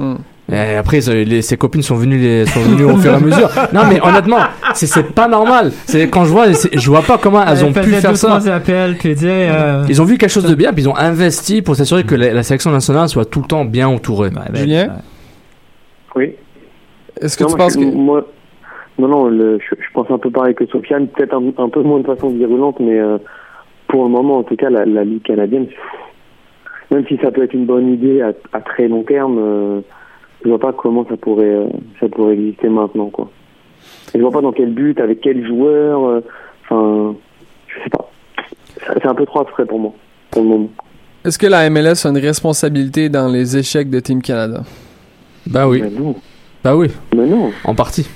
[0.50, 3.50] Et après, les- ses copines sont venues, les, sont venues au fur et à mesure.
[3.74, 4.40] Non, mais honnêtement,
[4.74, 5.72] c'est, pas normal.
[5.86, 8.28] C'est quand je vois, je vois pas comment elles ont pu faire ça.
[8.28, 10.96] trois appels, puis dire, euh, Ils ont vu quelque chose de bien, puis ils ont
[10.98, 14.30] investi pour s'assurer que la, la sélection nationale soit tout le temps bien entourée.
[14.30, 14.88] Ouais, ben, Julien?
[16.16, 16.34] Oui.
[17.22, 17.84] Est-ce que Non, tu moi, penses que...
[17.86, 18.26] Moi,
[19.00, 21.82] non, non, le- je, je pense un peu pareil que Sofiane, peut-être un, un peu
[21.82, 23.18] moins de façon virulente, mais euh,
[23.88, 25.68] pour le moment, en tout cas, la, la Ligue canadienne,
[26.92, 29.82] même si ça peut être une bonne idée à, à très long terme, euh,
[30.44, 31.66] je vois pas comment ça pourrait, euh,
[32.00, 33.30] ça pourrait exister maintenant, quoi.
[34.14, 36.22] Et je vois pas dans quel but, avec quel joueur, euh,
[36.64, 37.16] enfin,
[37.68, 38.10] je sais pas.
[38.94, 39.94] C'est un peu trop abstrait pour moi,
[40.32, 40.70] pour le moment.
[41.24, 44.64] Est-ce que la MLS a une responsabilité dans les échecs de Team Canada?
[45.48, 46.16] Bah oui, Mais non,
[46.64, 47.52] bah oui, mais non.
[47.64, 48.08] en partie.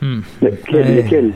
[0.00, 0.20] hmm.
[0.42, 1.02] Mais quel, Ouais.
[1.02, 1.32] lequel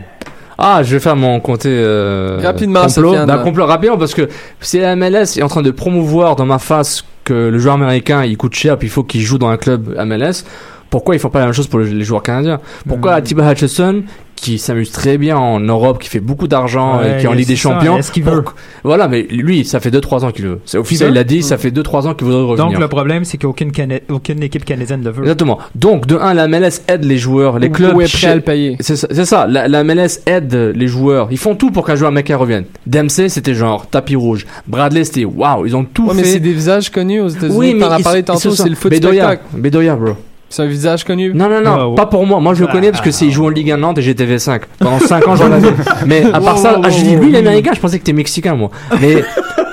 [0.57, 3.15] Ah, je vais faire mon comté euh, Rapidement, complot.
[3.27, 4.29] D'un complot rapidement parce que
[4.61, 8.25] si la MLS est en train de promouvoir dans ma face que le joueur américain
[8.25, 10.45] il coûte cher puis il faut qu'il joue dans un club MLS,
[10.91, 12.61] pourquoi ils font pas la même chose pour les joueurs canadiens?
[12.87, 13.19] Pourquoi Hmm.
[13.19, 14.03] Atiba Hutchison
[14.41, 17.49] qui s'amuse très bien en Europe, qui fait beaucoup d'argent et qui est en Ligue
[17.49, 18.43] des ça, Champions est-ce qu'il veut?
[18.43, 20.61] pour- Voilà, mais lui, ça fait 2-3 ans qu'il veut.
[20.65, 22.67] C'est officiel, il a dit, ça fait 2-3 ans qu'il voudrait revenir.
[22.73, 25.23] Donc, le problème, c'est qu'aucune Cana- aucune équipe canadienne le veut.
[25.23, 25.59] Exactement.
[25.75, 27.97] Donc, de 1, la MLS aide les joueurs, les Ou- clubs.
[27.97, 28.77] Ou est prêt à le payer?
[28.81, 29.47] C'est ça, c'est ça.
[29.47, 31.29] La, la MLS aide les joueurs.
[31.31, 32.65] Ils font tout pour qu'un joueur américain revienne.
[32.87, 34.47] Dempsey, c'était genre tapis rouge.
[34.67, 35.67] Bradley, c'était waouh.
[35.67, 36.41] Ils ont tout Ouais, mais c'est fait.
[36.41, 37.57] des visages connus aux États-Unis.
[37.59, 39.37] Oui, mais T'en as parlé tantôt, c'est le foot Bedoya.
[39.53, 40.13] Bedoya, bro.
[40.51, 41.33] C'est un visage connu?
[41.35, 41.95] Non, non, non, ouais.
[41.95, 42.41] pas pour moi.
[42.41, 44.25] Moi, je le connais parce que c'est, il joue en Ligue 1 Nantes et j'étais
[44.25, 44.63] V5.
[44.79, 45.69] Pendant 5 ans, j'en avais.
[46.07, 48.15] Mais à part ça, ah, je dis, lui, il est américain, je pensais que t'es
[48.15, 48.71] mexicain, moi.
[49.01, 49.23] Mais,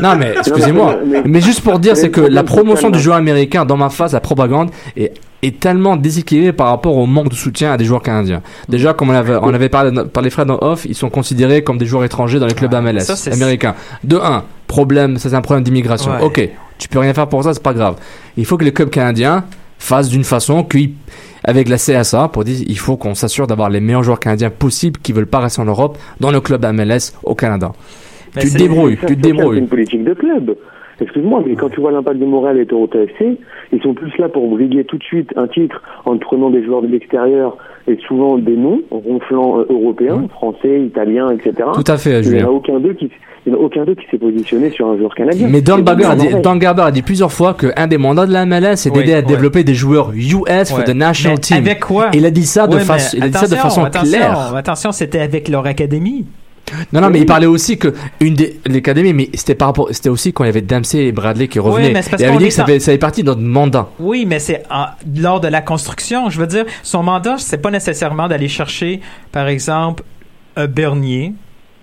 [0.01, 0.97] non, mais, excusez-moi.
[1.25, 4.19] mais- juste pour dire, c'est que la promotion du joueur américain dans ma face, la
[4.19, 8.41] propagande, est, est tellement déséquilibrée par rapport au manque de soutien à des joueurs canadiens.
[8.67, 11.63] Déjà, comme on avait, on avait parlé par les frères dans off, ils sont considérés
[11.63, 13.75] comme des joueurs étrangers dans les clubs MLS ça, américains.
[14.03, 16.11] De un, problème, ça c'est un problème d'immigration.
[16.11, 16.23] Ouais.
[16.23, 17.95] Ok, tu peux rien faire pour ça, c'est pas grave.
[18.35, 19.45] Il faut que les clubs canadiens
[19.77, 20.91] fassent d'une façon qu'ils
[21.43, 24.99] avec la CSA pour dire il faut qu'on s'assure d'avoir les meilleurs joueurs canadiens possibles
[24.99, 27.71] qui veulent pas rester en Europe dans le club MLS au Canada.
[28.35, 29.59] Mais tu te débrouilles, tu te Sofiane, C'est débrouilles.
[29.59, 30.55] une politique de club.
[30.99, 33.37] Excuse-moi, mais quand tu vois l'impact de Montréal et Toronto FC,
[33.73, 36.81] ils sont plus là pour briguer tout de suite un titre en prenant des joueurs
[36.81, 37.57] de l'extérieur
[37.87, 41.67] et souvent des noms ronflants euh, européens, français, italiens, etc.
[41.73, 42.45] Tout à fait, Il n'y en Julien.
[42.45, 43.09] a aucun d'eux qui,
[43.45, 45.47] il n'y en a aucun d'eux qui s'est positionné sur un joueur canadien.
[45.49, 46.41] Mais Don C'est Garber, a dit, normal.
[46.41, 49.13] Don Garber a dit plusieurs fois qu'un des mandats de la MLS, c'est Oui, d'aider
[49.13, 49.21] à ouais.
[49.23, 50.83] développer des joueurs US for Ouais.
[50.85, 51.57] the national Mais team.
[51.57, 54.17] Avec quoi il a dit ça de, il a dit ça de attention, façon attention,
[54.17, 54.55] claire.
[54.55, 56.25] Attention, c'était avec leur académie.
[56.91, 60.09] Non, non, mais il parlait aussi que une des l'académie, mais c'était par rapport, c'était
[60.09, 61.91] aussi quand il y avait Dempsey et Bradley qui revenaient.
[61.93, 63.87] mais c'est parce il avait dit que ça fait, ça fait partie de notre mandat.
[63.99, 64.87] Oui, mais c'est en-
[65.17, 66.29] lors de la construction.
[66.29, 68.99] Je veux dire, son mandat, c'est pas nécessairement d'aller chercher,
[69.31, 70.03] par exemple,
[70.55, 71.33] un Bernier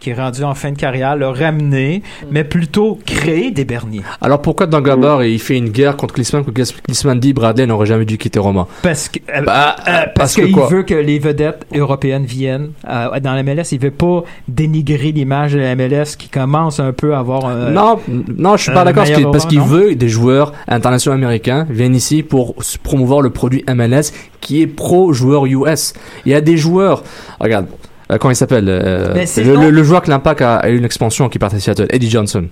[0.03, 4.03] qui est rendu en fin de carrière, le ramener, mais plutôt créer des Berniers.
[4.21, 8.05] Alors pourquoi Don Garber il fait une guerre contre Klinsmann, que dit Bradley n'aurait jamais
[8.05, 8.67] dû quitter Roma?
[8.83, 13.21] Parce que euh, Bah, euh, parce parce qu'il veut que les vedettes européennes viennent euh,
[13.21, 13.71] dans la MLS.
[13.71, 17.47] Il veut pas dénigrer l'image de la MLS qui commence un peu à avoir.
[17.47, 19.65] un- Non, non, je suis pas d'accord parce qu'il- non?
[19.67, 25.13] veut des joueurs internationaux américains viennent ici pour promouvoir le produit MLS qui est pro
[25.13, 25.93] joueur US.
[26.27, 27.05] Il y a des joueurs,
[27.39, 27.67] regarde,
[28.13, 29.63] euh, comment il s'appelle euh, c'est le, non.
[29.63, 32.11] le- le joueur que l'Impact a, a eu une expansion qui partait de Seattle, Eddie
[32.11, 32.47] Johnson.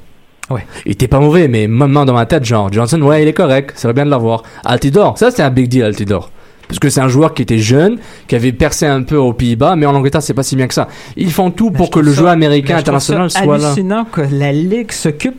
[0.50, 0.66] Ouais.
[0.84, 3.72] Il était pas mauvais, mais maintenant dans ma tête, genre Johnson, ouais, il est correct,
[3.76, 4.42] ça va bien de l'avoir.
[4.64, 6.30] Altidore, ça c'est un big deal, Altidore.
[6.66, 7.98] Parce que c'est un joueur qui était jeune,
[8.28, 10.74] qui avait percé un peu aux Pays-Bas, mais en Angleterre c'est pas si bien que
[10.74, 10.88] ça.
[11.16, 13.66] Ils font tout Mais pour que le ça- joueur américain ça international soit là.
[13.66, 15.36] hallucinant que la Ligue s'occupe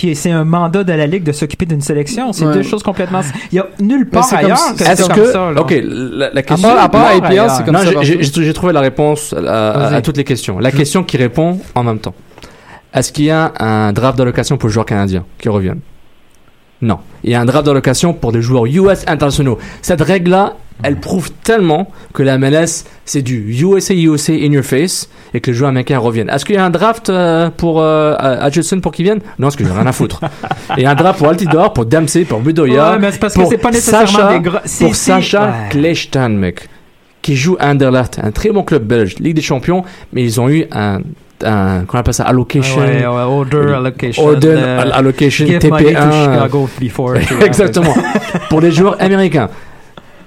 [0.00, 2.32] qui c'est un mandat de la Ligue de s'occuper d'une sélection.
[2.32, 2.54] C'est Ouais.
[2.54, 3.20] deux choses complètement.
[3.52, 5.50] Il y a nulle part c'est comme ailleurs si- que Est-ce c'est que, comme ça.
[5.52, 5.60] là.
[5.60, 6.68] ok, la, la À question.
[6.68, 7.10] part, à part
[7.56, 7.86] c'est comme non, ça.
[7.86, 8.06] j'ai- partout.
[8.06, 10.58] j'ai j'ai- j'ai trouvé la réponse à, à toutes les questions.
[10.58, 12.14] La question qui répond en même temps.
[12.94, 15.80] Est-ce qu'il y a un draft d'allocation pour les joueurs canadiens qui reviennent?
[16.82, 16.98] Non.
[17.22, 19.58] Il y a un draft d'allocation pour des joueurs US internationaux.
[19.82, 25.08] Cette règle-là, elle prouve tellement que la MLS, c'est du USA, USA in your face
[25.34, 26.28] et que les joueurs américains reviennent.
[26.30, 28.14] Est-ce qu'il y a un draft euh, pour euh,
[28.46, 30.20] Hutchinson pour qu'ils viennent Non, parce que j'ai rien à foutre.
[30.76, 33.50] Et un draft pour Altidore, pour Dempsey, pour Budoya, Ouais, mais c'est parce que pour
[33.50, 36.28] c'est pas nécessairement Sacha, des si, pour si, Sacha ouais.
[36.28, 36.68] Mec,
[37.22, 40.48] qui joue à Anderlecht, un très bon club belge, Ligue des Champions, mais ils ont
[40.48, 41.00] eu un,
[41.44, 44.24] un qu'on appelle ça, allocation, Ouais, ouais, order allocation.
[44.24, 46.32] order euh, all- allocation give money to TP1.
[46.34, 47.14] Chicago before.
[47.26, 47.46] tu vois.
[47.46, 47.94] Exactement.
[48.48, 49.48] pour les joueurs américains.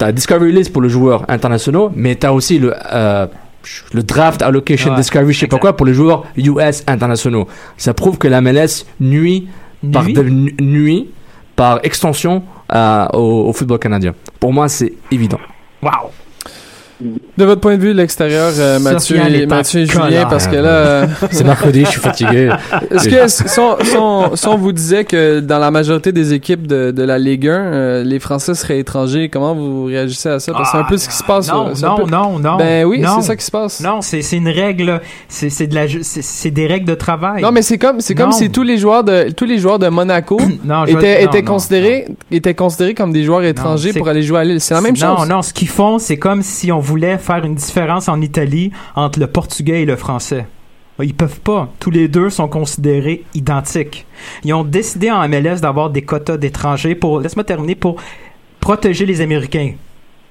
[0.04, 3.26] T'as Discovery List pour les joueurs internationaux, mais t'as aussi le, euh,
[3.94, 7.48] le draft allocation Ouais, Discovery, je sais pas quoi, pour les joueurs US internationaux.
[7.78, 9.48] Ça prouve que la MLS nuit
[9.94, 10.12] par, Nuit?
[10.14, 11.10] de- nu- nuit
[11.56, 14.14] par extension à- au, au football canadien.
[14.42, 15.40] Pour moi, c'est évident.
[15.82, 15.92] Wow.
[17.38, 20.28] De votre point de vue de l'extérieur, euh, Mathieu, et, Mathieu et Julien, colère.
[20.28, 22.50] parce que là, euh, C'est mercredi, je suis fatigué.
[22.92, 26.34] est-ce que si on, si on- si on vous disait que dans la majorité des
[26.34, 30.40] équipes de, de la Ligue 1, euh, les Français seraient étrangers, comment vous réagissez à
[30.40, 30.52] ça?
[30.54, 31.50] Parce que c'est un peu ce qui se passe.
[31.52, 32.58] Ah, Non, non, peu- non, non.
[32.58, 33.16] Ben oui, non.
[33.22, 33.80] c'est ça qui se passe.
[33.82, 35.02] Non, c'est c'est une règle.
[35.28, 35.88] C'est c'est de la.
[35.88, 37.42] ju- c'est- C'est des règles de travail.
[37.42, 38.36] Non, mais c'est comme, c'est comme Non.
[38.38, 41.42] si tous les joueurs de, tous les joueurs de Monaco non, je- étaient, non, étaient
[41.42, 44.62] non, considérés, étaient considérés comme des joueurs étrangers pour aller jouer à Lille.
[44.62, 45.28] C'est la même non, chose.
[45.30, 49.20] Non, ce qu'ils font, c'est comme si on voulait faire une différence en Italie entre
[49.20, 50.46] le portugais et le français.
[51.02, 51.72] Ils peuvent pas.
[51.80, 54.06] Tous les deux sont considérés identiques.
[54.44, 57.96] Ils ont décidé en MLS d'avoir des quotas d'étrangers pour, laisse-moi terminer, pour
[58.60, 59.74] protéger les Américains.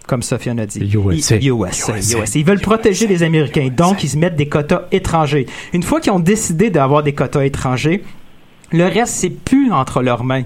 [0.07, 0.81] Comme Sofiane a dit.
[0.81, 1.37] USA.
[1.37, 2.39] USA, USA.
[2.39, 3.69] Ils veulent protéger les Américains.
[3.75, 5.47] Donc, ils se mettent des quotas étrangers.
[5.73, 8.03] Une fois qu'ils ont décidé d'avoir des quotas étrangers,
[8.73, 10.45] le reste, c'est plus entre leurs mains.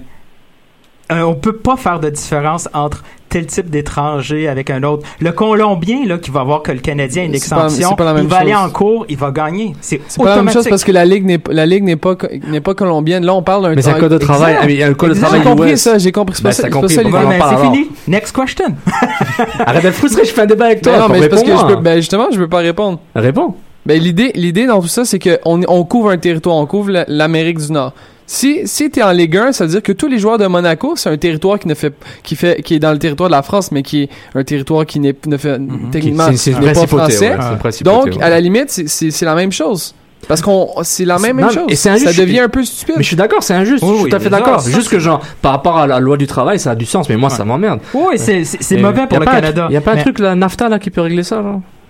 [1.11, 5.05] Euh, on peut pas faire de différence entre tel type d'étranger avec un autre.
[5.19, 8.13] Le Colombien, là, qui va voir que le Canadien a une C'est pas- pas la
[8.13, 9.73] même il va aller en cours, il va gagner.
[9.81, 12.15] C'est C'est pas la même chose parce que la ligue n'est la ligue n'est pas
[12.15, 13.25] co- n'est pas colombienne.
[13.25, 14.57] Là, on parle d'un Mais c'est un code de travail.
[14.59, 16.35] Ah, mais il y a un code de travail J'ai compris ça, j'ai compris.
[16.35, 17.89] C'est Ben, pas ça, compris, ça Ben, parle c'est fini.
[18.07, 18.65] Next question.
[19.65, 20.93] Arrête de te frustrer, je fais un débat avec toi.
[20.93, 22.99] Ben non, mais parce que je peux, ben justement, je peux pas répondre.
[23.15, 23.55] Réponds.
[23.85, 26.91] Ben l'idée, l'idée dans tout ça, c'est que on, on couvre un territoire, on couvre
[26.91, 27.93] la- l'Amérique du Nord.
[28.29, 30.95] Si si t'es en Ligue 1, ça veut dire que tous les joueurs de Monaco,
[30.97, 33.41] c'est un territoire qui ne fait qui fait qui est dans le territoire de la
[33.41, 35.57] France, mais qui est un territoire qui n'est ne fait
[35.91, 37.29] techniquement C'est- une n'est pas français.
[37.29, 38.21] ouais, Donc ouais.
[38.21, 39.95] à la limite, c'est- c'est c'est la même chose.
[40.27, 41.65] Parce qu'on c'est la même, Non, chose.
[41.69, 42.11] et c'est injuste.
[42.11, 42.95] ça devient un peu stupide.
[42.97, 43.83] Mais je suis d'accord, c'est injuste.
[43.83, 44.59] Oui, je suis oui, tout à fait d'accord.
[44.59, 47.15] Juste que genre, par rapport à la loi du travail, ça a du sens, mais
[47.15, 47.79] moi, ça m'emmerde.
[47.93, 49.61] Oui, c'est mauvais pour le Canada.
[49.63, 51.41] truc- Y a pas un truc, la NAFTA, là, qui peut régler ça?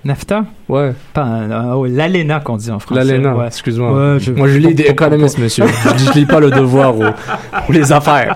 [0.08, 0.46] NAFTA?
[0.70, 0.94] Ouais.
[1.14, 3.04] Pas un- euh, oh, L'ALENA qu'on dit en français.
[3.04, 3.48] L'ALENA, ouais.
[3.48, 3.92] excuse-moi.
[4.14, 5.66] Ouais, je- Moi, je lis des Economist, monsieur.
[5.68, 8.36] je, je lis pas le devoir ou, ou les affaires.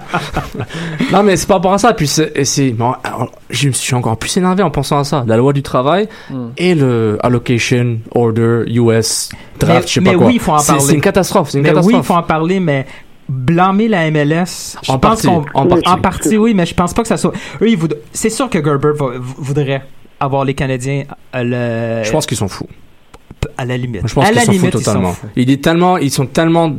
[1.11, 1.93] non, mais c'est par rapport à ça.
[1.93, 5.23] Puis c'est, bon, alors, je me suis encore plus énervé en pensant à ça.
[5.27, 6.49] La loi du travail Hmm.
[6.57, 10.27] et le allocation order US draft, Mais- je sais mais pas quoi.
[10.27, 10.81] oui, il faut en parler.
[10.81, 11.49] C'est une catastrophe.
[11.51, 12.85] C'est une Mais oui, il faut en parler, mais
[13.29, 16.01] blâmer la MLS, je En pense partie, qu'on en partie.
[16.01, 17.31] partie, oui, mais je pense pas que ça soit.
[17.61, 19.81] Eux, ils voud- c'est sûr que Gerber va- voudrait
[20.21, 21.03] avoir les Canadiens
[21.33, 22.67] à, le- Je pense qu'ils sont fous.
[23.57, 24.07] à la limite.
[24.07, 25.13] Je pense qu'ils sont totalement.
[25.13, 25.27] fous.
[25.35, 26.75] Il est tellement, ils sont tellement,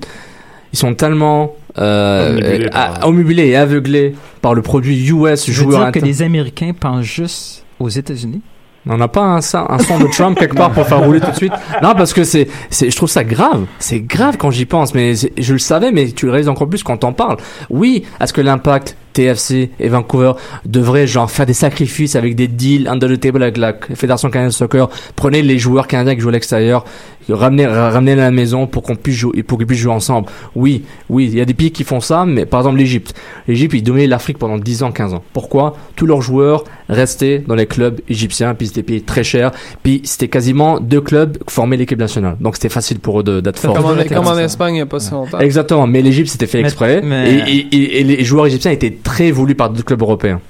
[0.73, 5.99] ils sont tellement euh, euh, et aveuglé par le produit US Je veux dire que
[6.01, 8.41] les Américains pensent juste aux États-Unis?
[8.89, 9.61] On n'a pas un, son
[10.01, 11.53] de Trump quelque part pour faire rouler tout de suite.
[11.83, 13.67] Non, parce que c'est, c'est, je trouve ça grave.
[13.79, 16.83] C'est grave quand j'y pense, mais je le savais, mais tu le réalises encore plus
[16.83, 17.37] quand t'en parles.
[17.71, 20.33] Oui, est-ce que l'impact TFC et Vancouver
[20.67, 24.51] devraient genre faire des sacrifices avec des deals under the table avec la Fédération canadienne
[24.51, 26.85] de soccer, prenez les joueurs canadiens qui jouent à l'extérieur,
[27.29, 30.29] ramenez, ramenez à la maison pour qu'on puisse jouer, pour qu'ils puissent jouer ensemble.
[30.55, 33.15] Oui, oui, il y a des pays qui font ça, mais par exemple l'Égypte.
[33.49, 35.23] L'Égypte, ils dominaient l'Afrique pendant 10 ans, 15 ans.
[35.33, 35.77] Pourquoi?
[35.97, 39.53] Tous leurs joueurs restaient dans les clubs égyptiens, puis c'était payé très cher,
[39.83, 42.37] puis c'était quasiment deux clubs qui formaient l'équipe nationale.
[42.41, 43.75] Donc c'était facile pour eux de- d'être forts.
[43.75, 44.05] Comme en, Fort.
[44.09, 45.39] comme en Espagne il n'y a pas si longtemps.
[45.39, 48.71] Exactement, mais l'Égypte c'était fait Mais- exprès, mais- et, et- et- et les joueurs égyptiens
[48.73, 50.41] étaient très voulus par d'autres clubs européens.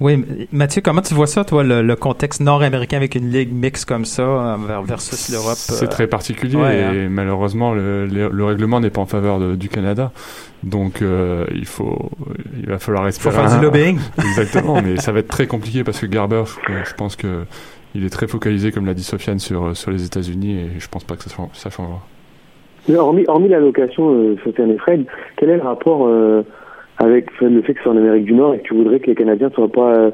[0.00, 3.86] Oui, Mathieu, comment tu vois ça, toi, le, le contexte nord-américain avec une ligue mixte
[3.86, 5.56] comme ça euh, ver- versus l'Europe?
[5.58, 9.38] C'est euh, très particulier ouais, et malheureusement le, le- le règlement n'est pas en faveur
[9.38, 10.10] de- du Canada.
[10.62, 11.98] Donc euh, il faut,
[12.58, 13.34] il va falloir Il faut espérer.
[13.34, 13.98] faire un- du lobbying.
[14.18, 17.42] Exactement, mais ça va être très compliqué parce que Garber, je, je pense que
[17.94, 21.04] il est très focalisé, comme l'a dit Sofiane, sur sur les États-Unis et je pense
[21.04, 22.00] pas que ça, change- ça changera.
[22.88, 25.04] Mais hormis, hormis la location, euh, Sofiane et Fred,
[25.36, 26.42] quel est le rapport euh,
[27.00, 29.14] avec le fait que c'est en Amérique du Nord et que tu voudrais que les
[29.14, 30.10] Canadiens ne soient pas euh,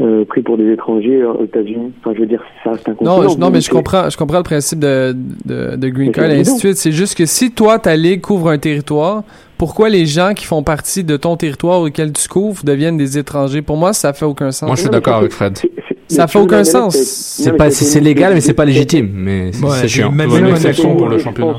[0.00, 3.28] euh, pris pour des étrangers aux États-Unis Enfin, je veux dire, ça reste un Non,
[3.28, 6.38] je- non, mais je comprends, je comprends le principe de, de, de green card et
[6.40, 6.76] ainsi de suite.
[6.76, 9.24] C'est juste que si toi, ta ligue couvre un territoire,
[9.56, 13.60] pourquoi les gens qui font partie de ton territoire auquel tu couvres deviennent des étrangers?
[13.62, 14.68] Pour moi, ça fait aucun sens.
[14.68, 15.56] Moi je suis d'accord avec Fred.
[15.58, 15.70] c'est-
[16.08, 16.94] c'est- Ça fait aucun sens.
[16.96, 20.12] C'est pas, c'est légal, mais c'est pas légitime, mais c'est Ouais, c'est chiant.
[20.12, 21.54] même- une même- exception pour le championnat.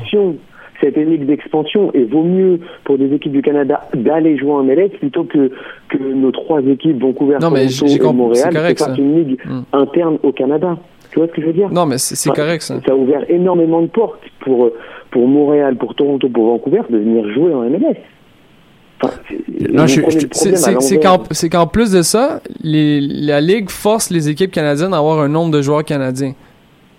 [0.88, 4.88] Une ligue d'expansion et vaut mieux pour des équipes du Canada d'aller jouer en MLS
[4.98, 5.50] plutôt que,
[5.88, 8.94] que nos trois équipes Vancouver, Non, mais Toronto et compris, Montréal c'est correct, ça.
[8.98, 9.60] une ligue Mm.
[9.72, 10.76] interne au Canada.
[11.12, 11.68] Tu vois ce que je veux dire?
[11.70, 12.80] Non, mais c'est Enfin, correct, ça.
[12.86, 14.70] Ça a ouvert énormément de portes pour,
[15.10, 17.96] pour Montréal, pour Toronto, pour Vancouver de venir jouer en MLS.
[19.02, 19.14] Enfin,
[21.30, 25.28] c'est- qu'en plus de ça, les, la Ligue force les équipes canadiennes à avoir un
[25.28, 26.34] nombre de joueurs canadiens.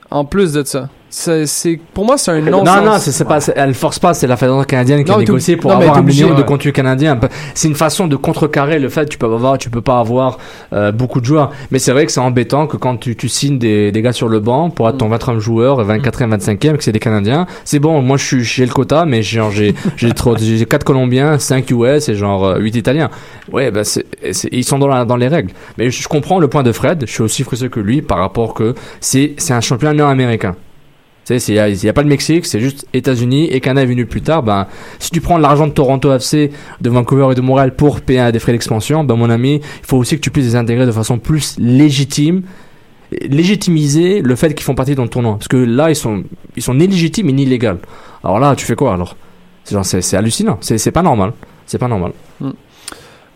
[0.09, 0.89] En plus de ça.
[1.13, 4.27] C'est c'est- pour moi, c'est un non Non, non, c'est pas, elle force pas, c'est
[4.27, 6.45] la Fédération canadienne qui Non, a négocié pour non, avoir un minimum de ouais.
[6.45, 7.19] contenu canadien.
[7.53, 10.37] C'est une façon de contrecarrer le fait que tu peux avoir, tu peux pas avoir
[10.71, 11.51] euh, beaucoup de joueurs.
[11.69, 14.29] Mais c'est vrai que c'est embêtant que quand tu, tu signes des, des gars sur
[14.29, 15.15] le banc pour être ton Mm.
[15.15, 18.71] 20e joueur, 24e, 25e, que c'est des Canadiens, c'est bon, moi je suis, j'ai le
[18.71, 22.75] quota, mais genre j'ai, j'ai trop, j'ai 4 Colombiens, 5 US et genre euh, 8
[22.77, 23.09] Italiens.
[23.51, 25.51] Ouais, bah c'est, c'est- ils sont dans, la, dans les règles.
[25.77, 28.19] Mais je, je comprends le point de Fred, je suis aussi frustré que lui par
[28.19, 30.55] rapport que c'est, c'est un championnat nord-américain.
[31.25, 34.07] Tu sais, il n'y a, pas le Mexique, c'est juste États-Unis et Canada est venu
[34.07, 34.41] plus tard.
[34.41, 34.67] Ben,
[34.97, 36.51] si tu prends l'argent de Toronto FC,
[36.81, 39.97] de Vancouver et de Montréal pour payer des frais d'expansion, ben mon ami, il faut
[39.97, 42.41] aussi que tu puisses les intégrer de façon plus légitime,
[43.21, 45.33] légitimiser le fait qu'ils font partie de ton tournoi.
[45.33, 46.23] Parce que là, ils sont,
[46.55, 47.77] ils sont ni légitimes ni illégaux.
[48.23, 49.15] Alors là, tu fais quoi alors?
[49.63, 50.57] C'est hallucinant.
[50.61, 51.33] C'est, pas normal.
[51.67, 52.13] C'est pas normal.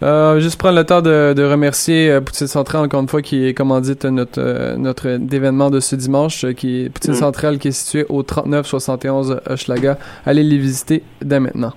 [0.06, 3.48] Euh, juste prendre le temps de, de remercier euh, Poutine Centrale encore une fois qui
[3.48, 7.18] est commandite notre euh, notre événement de ce dimanche euh, qui est Poutine Mm.
[7.18, 9.98] Centrale qui est situé au 3971 Hochelaga.
[10.26, 11.74] Allez les visiter dès maintenant.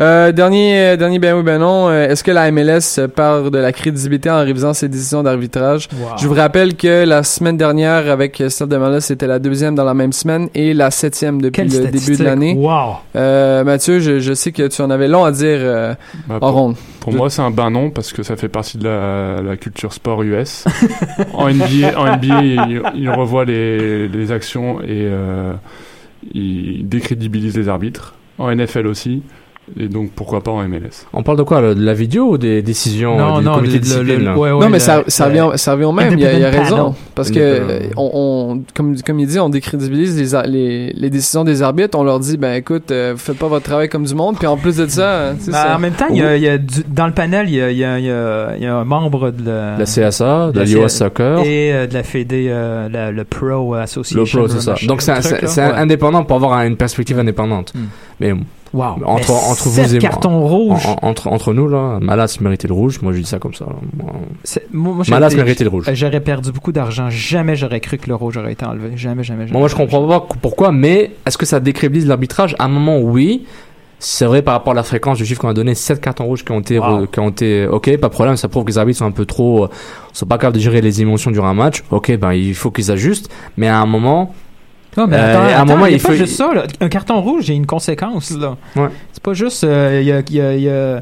[0.00, 3.58] Euh, dernier euh, dernier ben oui ben non, euh, est-ce que la MLS perd de
[3.58, 5.88] la crédibilité en révisant ses décisions d'arbitrage?
[5.92, 6.16] Wow.
[6.18, 9.84] Je vous rappelle que la semaine dernière avec Stade de Malais, c'était la deuxième dans
[9.84, 12.54] la même semaine et la septième depuis Quelle le début de l'année.
[12.54, 12.96] Wow.
[13.16, 15.94] Euh, Mathieu, je, je sais que tu en avais long à dire euh,
[16.28, 16.76] Bah, en pour, ronde.
[17.08, 19.92] Pour moi, c'est un bain non parce que ça fait partie de la, la culture
[19.92, 20.64] sport US.
[21.34, 25.54] en NBA, en NBA il, il revoit les, les actions et euh,
[26.32, 28.14] il décrédibilise les arbitres.
[28.38, 29.22] En NFL aussi.
[29.78, 32.62] Et donc, pourquoi pas en MLS On parle de quoi De la vidéo ou des
[32.62, 34.36] décisions euh, du non, comité le- de discipline le- là?
[34.38, 36.12] ouais, ouais, non, mais le- ça, ça, revient, ça revient au même.
[36.14, 36.94] Il y a, il y a Independent raison.
[37.14, 41.44] Parce que, euh, on, on- comme, comme il dit, on décrédibilise les, les, les décisions
[41.44, 41.98] des arbitres.
[41.98, 44.36] On leur dit, ben écoute, euh, vous faites pas votre travail comme du monde.
[44.38, 46.42] Puis en plus de ça, euh, Ben, ça- en même temps, il y a, il
[46.42, 48.54] y a du- dans le panel, il y a, il y a- il y a-
[48.56, 50.92] il y a un membre de la, La CSA, de la La US.
[50.92, 51.40] Soccer.
[51.44, 54.40] et euh, de la Fédé, euh, la- le Pro Association.
[54.40, 54.74] Le pro, c'est ça.
[54.86, 57.72] Donc c'est indépendant pour avoir une perspective indépendante.
[57.74, 57.86] Hmm.
[58.20, 58.34] Mais
[58.74, 58.96] Wow.
[59.04, 59.32] Entre-
[59.68, 59.98] vous et moi.
[60.00, 60.86] cartons rouges.
[60.86, 63.00] en- en- entre, entre nous, là, Malas méritait le rouge.
[63.02, 63.64] Moi, je dis ça comme ça.
[63.66, 64.12] Moi,
[64.72, 65.88] moi, moi, Malas méritait le rouge.
[65.88, 67.08] euh, J'aurais perdu beaucoup d'argent.
[67.10, 68.90] Jamais j'aurais cru que le rouge aurait été enlevé.
[68.96, 69.58] Jamais, jamais, jamais.
[69.58, 72.54] Moi, je comprends pas pourquoi, mais est-ce que ça décrédibilise l'arbitrage?
[72.58, 73.46] À un moment, oui.
[74.00, 76.44] C'est vrai par rapport à la fréquence du chiffre qu'on a donné, 7 cartons rouges
[76.44, 77.08] qui ont été, Wow.
[77.08, 79.24] qui ont été, ok, pas de problème, ça prouve que les arbitres sont un peu
[79.24, 79.68] trop, euh,
[80.12, 81.82] sont pas capables de gérer les émotions durant un match.
[81.90, 84.32] Ok, ben, il faut qu'ils ajustent, mais à un moment,
[84.98, 86.36] Non, mais Euh, attends, à un attends, moment, il y a il pas faut- juste
[86.36, 86.52] ça.
[86.54, 86.64] là.
[86.80, 88.30] Un carton rouge, il y a une conséquence.
[88.32, 88.56] là.
[88.76, 88.88] Ouais.
[89.12, 91.00] C'est pas juste, euh, il, a, il, a, il, a,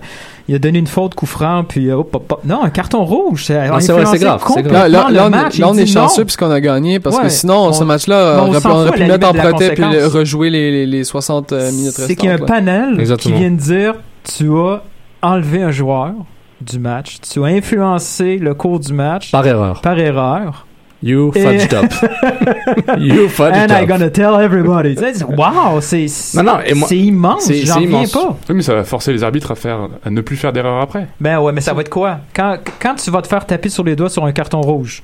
[0.49, 2.40] il a donné une faute coup franc, puis hop, hop, hop.
[2.44, 4.72] Non, un carton rouge, c'est c'est grave, c'est grave.
[4.72, 5.57] Là, là, là, on, match.
[5.57, 7.24] est- là, on chanceux puisqu'on a gagné parce Ouais.
[7.24, 10.51] que sinon, On- ce match-là, on on aurait, pu mettre en protège puis le- rejouer
[10.51, 12.07] les, les, les 60 euh, minutes restantes.
[12.07, 12.47] C'est qu'il y a un là.
[12.47, 13.34] panel Exactement.
[13.34, 13.94] qui vient de dire
[14.24, 14.82] tu as
[15.22, 16.12] enlevé un joueur
[16.61, 19.80] du match, tu as influencé le cours du match Par erreur.
[19.82, 20.65] par erreur.
[21.03, 21.92] You Et- fudged up.
[22.99, 23.88] you fudged And I'm up.
[23.88, 24.97] gonna tell everybody.
[25.36, 28.12] Wow, c'est c'est- Non, non, et moi- c'est immense, c'est- j'en c'est reviens immense.
[28.12, 28.36] pas.
[28.49, 31.07] Oui, mais ça va forcer les arbitres à, faire, à ne plus faire d'erreurs après.
[31.20, 32.18] Ben ouais, mais ça va être quoi?
[32.34, 35.03] Quand, quand tu vas te faire taper sur les doigts sur un carton rouge,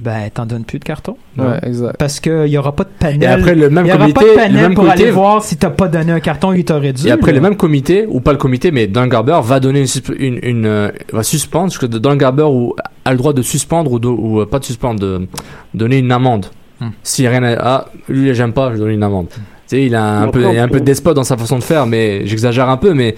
[0.00, 1.16] ben t'en donnes plus de carton.
[1.36, 1.96] Ouais, exact.
[1.98, 3.22] Parce qu'il n'y aura pas de panel.
[3.22, 5.02] Et après, le même il y aura comité, pas de le panel même pour comité-
[5.02, 7.08] aller voir si t'as pas donné un carton, il t'aurait dû.
[7.08, 7.38] Et après, là.
[7.38, 10.38] le même comité, ou pas le comité, mais Dan Garber va donner une, susp- une,
[10.42, 12.74] une, euh, va suspendre, parce que Dan Garber ou,
[13.04, 15.26] a le droit de suspendre ou, de- ou euh, pas de suspendre, de
[15.74, 16.46] donner une amende.
[16.80, 16.86] Hmm.
[16.86, 19.26] A rien à, ah, lui, j'aime pas, je donne une amende.
[19.30, 19.36] Tu
[19.66, 21.64] sais, il a un peu, il est un peu peut- despote dans sa façon de
[21.64, 23.16] faire, mais j'exagère un peu, mais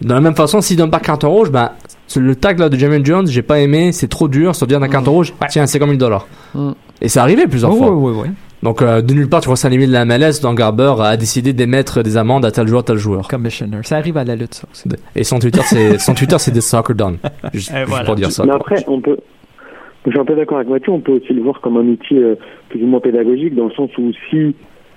[0.00, 1.72] de la même façon, s'il donne pas carton rouge, ben,
[2.16, 4.88] le tag là de Jermaine Jones, j'ai pas aimé, c'est trop dur, ça devient un
[4.88, 6.26] carton rouge, tiens, c'est comme 1000 dollars.
[6.54, 6.72] Hmm.
[7.00, 7.90] Et c'est arrivé plusieurs Oh, fois.
[7.92, 8.28] oui, oui, oui.
[8.62, 11.16] Donc, euh, de nulle part, tu vois ça limite de la MLS, Dan Garber a
[11.16, 13.26] décidé d'émettre des amendes à tel joueur, tel joueur.
[13.28, 13.78] Commissioner.
[13.84, 14.86] Ça arrive à la lutte, ça aussi.
[15.16, 17.16] Et son Twitter, c'est son Twitter, c'est des soccer done.
[17.54, 17.72] Juste,
[18.04, 18.44] pour dire ça.
[18.44, 19.16] Mais après, on peut.
[20.06, 22.16] Je suis un peu d'accord avec Mathieu, on peut aussi le voir comme un outil
[22.16, 22.34] euh,
[22.70, 24.54] plus ou moins pédagogique, dans le sens où si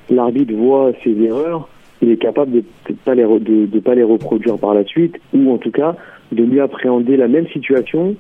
[0.09, 1.67] l'arbitre voit ses erreurs,
[2.01, 4.83] il est capable de ne pas, les re- de, de pas les reproduire par la
[4.85, 5.95] suite, ou en tout cas
[6.33, 8.15] de mieux appréhender la même situation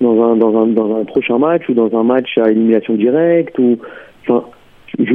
[0.00, 3.58] dans un, dans un, dans un prochain match, ou dans un match à élimination directe,
[3.58, 3.78] ou.
[4.22, 4.44] Enfin,
[4.98, 5.14] je,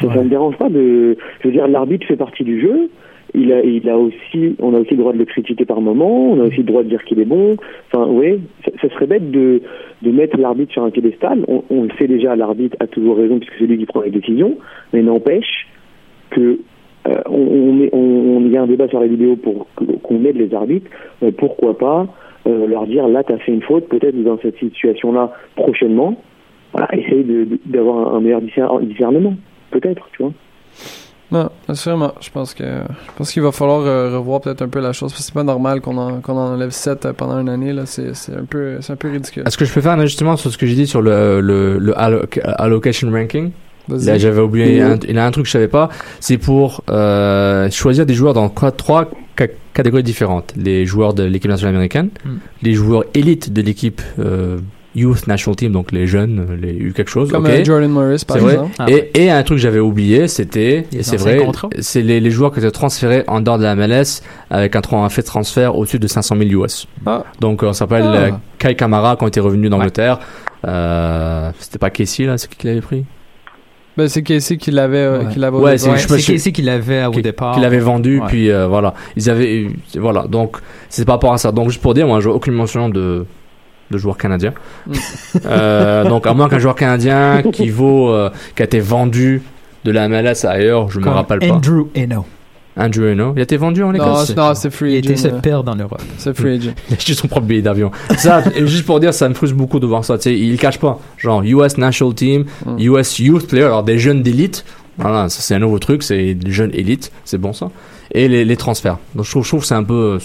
[0.00, 1.16] ça, ça me dérange pas de.
[1.40, 2.90] Je veux dire, l'arbitre fait partie du jeu.
[3.34, 6.30] Il a, il a aussi, on a aussi le droit de le critiquer par moment.
[6.32, 7.56] On a aussi le droit de dire qu'il est bon.
[7.92, 9.60] Enfin, oui, ça, ça serait bête de,
[10.02, 11.44] de mettre l'arbitre sur un piédestal.
[11.48, 14.10] On, on le sait déjà, l'arbitre a toujours raison puisque c'est lui qui prend les
[14.10, 14.56] décisions.
[14.92, 15.66] Mais n'empêche
[16.30, 16.58] que
[17.08, 19.66] euh, on, on, met- on, on- il y a un débat sur les vidéos pour
[20.02, 20.90] qu'on aide les arbitres.
[21.22, 22.06] Euh, pourquoi pas
[22.46, 26.16] euh, leur dire là, tu as fait une faute, peut-être dans cette situation-là prochainement.
[26.72, 27.24] Voilà, essaye
[27.66, 29.34] d'avoir un, un meilleur discer- discernement,
[29.70, 30.32] peut-être, tu vois.
[31.32, 32.12] Non, assurément.
[32.20, 35.10] Je pense que je pense qu'il va falloir euh, revoir peut-être un peu la chose.
[35.12, 37.72] parce que C'est pas normal qu'on en, qu'on en enlève 7 pendant une année.
[37.72, 37.84] là.
[37.84, 39.42] C'est c'est un peu c'est un peu ridicule.
[39.44, 41.78] Est-ce que je peux faire un ajustement sur ce que j'ai dit sur le, le,
[41.78, 43.50] le alloc- allocation ranking?
[43.88, 45.88] Là, j'avais oublié, un, il y a un truc que je savais pas.
[46.20, 50.52] C'est pour euh, choisir des joueurs dans quoi- trois ca- catégories différentes.
[50.56, 52.28] Les joueurs de l'équipe nationale américaine, Mm.
[52.62, 54.58] les joueurs élites de l'équipe euh,
[54.96, 57.30] Youth National Team, donc les jeunes, les eu quelque chose.
[57.30, 57.50] Comme ok.
[57.50, 58.54] euh, Jordan Morris, par C'est vrai.
[58.54, 58.72] exemple.
[58.78, 61.38] Ah et, et un truc que j'avais oublié, c'était, c'est vrai,
[61.80, 65.08] c'est les, les joueurs qui étaient transférés en dehors de la MLS avec un, un
[65.10, 66.86] fait de transfert au-dessus de 500 000 US.
[67.04, 67.24] Ah.
[67.40, 68.14] Donc, on s'appelle Ah.
[68.16, 70.18] euh, Kai Kamara quand il était revenu d'Angleterre.
[70.66, 73.04] Euh, c'était pas Casey, là, c'est qui qui l'avait pris?
[73.96, 75.32] Ben, c'est Casey qui l'avait euh, Ouais.
[75.32, 77.54] qui l'avait Ouais, c'est- si- Casey qui l'avait au qui- départ.
[77.54, 78.26] qu'il avait vendu, Ouais.
[78.28, 78.92] puis euh, voilà.
[79.16, 80.26] Ils avaient, eu- voilà.
[80.26, 80.58] Donc,
[80.90, 81.50] c'est par rapport à ça.
[81.52, 83.24] Donc, juste pour dire, moi, j'ai aucune mention de,
[83.90, 84.52] de joueur canadien.
[84.86, 84.92] Mm.
[85.46, 89.40] Euh, donc, à moins qu'un joueur canadien qui vaut, euh, qui a été vendu
[89.84, 91.54] de la MLS ailleurs, je me rappelle pas.
[91.54, 92.26] Andrew Eno.
[92.76, 93.32] Andrew Eno.
[93.34, 94.26] Il a été vendu en Non, Écosse?
[94.26, 95.36] c'est- non, c'est Il free était se agent.
[95.36, 96.02] euh, perdre en Europe.
[96.18, 96.70] C'est free agent.
[96.88, 97.90] Il a acheté son propre billet d'avion.
[98.18, 100.16] Ça, juste pour dire, ça me frustre beaucoup de voir ça.
[100.18, 100.98] Tu sais, il cache pas.
[101.16, 102.76] Genre, US National Team, Mm.
[102.80, 104.64] US Youth Player, alors des jeunes d'élite.
[104.98, 107.70] Voilà, ça c'est un nouveau truc, c'est des jeunes élites, c'est bon ça.
[108.12, 108.96] Et les, les transferts.
[109.14, 110.18] Donc je trouve, je trouve que c'est un peu,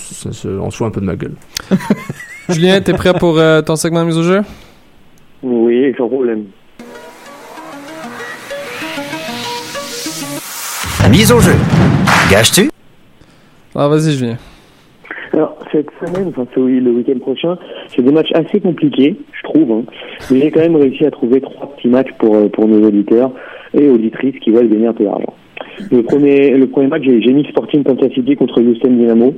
[0.61, 1.33] on se fout un peu de ma gueule.
[2.49, 4.41] Julien, t'es prêt pour euh, ton segment de mise au jeu?
[5.43, 6.43] Oui, sans problème.
[11.03, 11.53] La mise au jeu.
[12.32, 12.69] Gage-tu?
[13.75, 14.38] Alors, vas-y, Julien.
[15.34, 17.57] Alors, cette semaine, enfin, oui, le week-end prochain,
[17.89, 19.69] c'est des matchs assez compliqués, je trouve.
[19.71, 19.84] Hein.
[20.32, 23.32] Mais j'ai quand même réussi à trouver trois petits matchs pour, euh, pour nos auditeurs
[23.73, 25.34] et auditrices qui veulent gagner un peu d'argent.
[25.91, 29.34] Le premier, le premier match, j'ai mis Sporting Kansas City contre Houston Dynamo.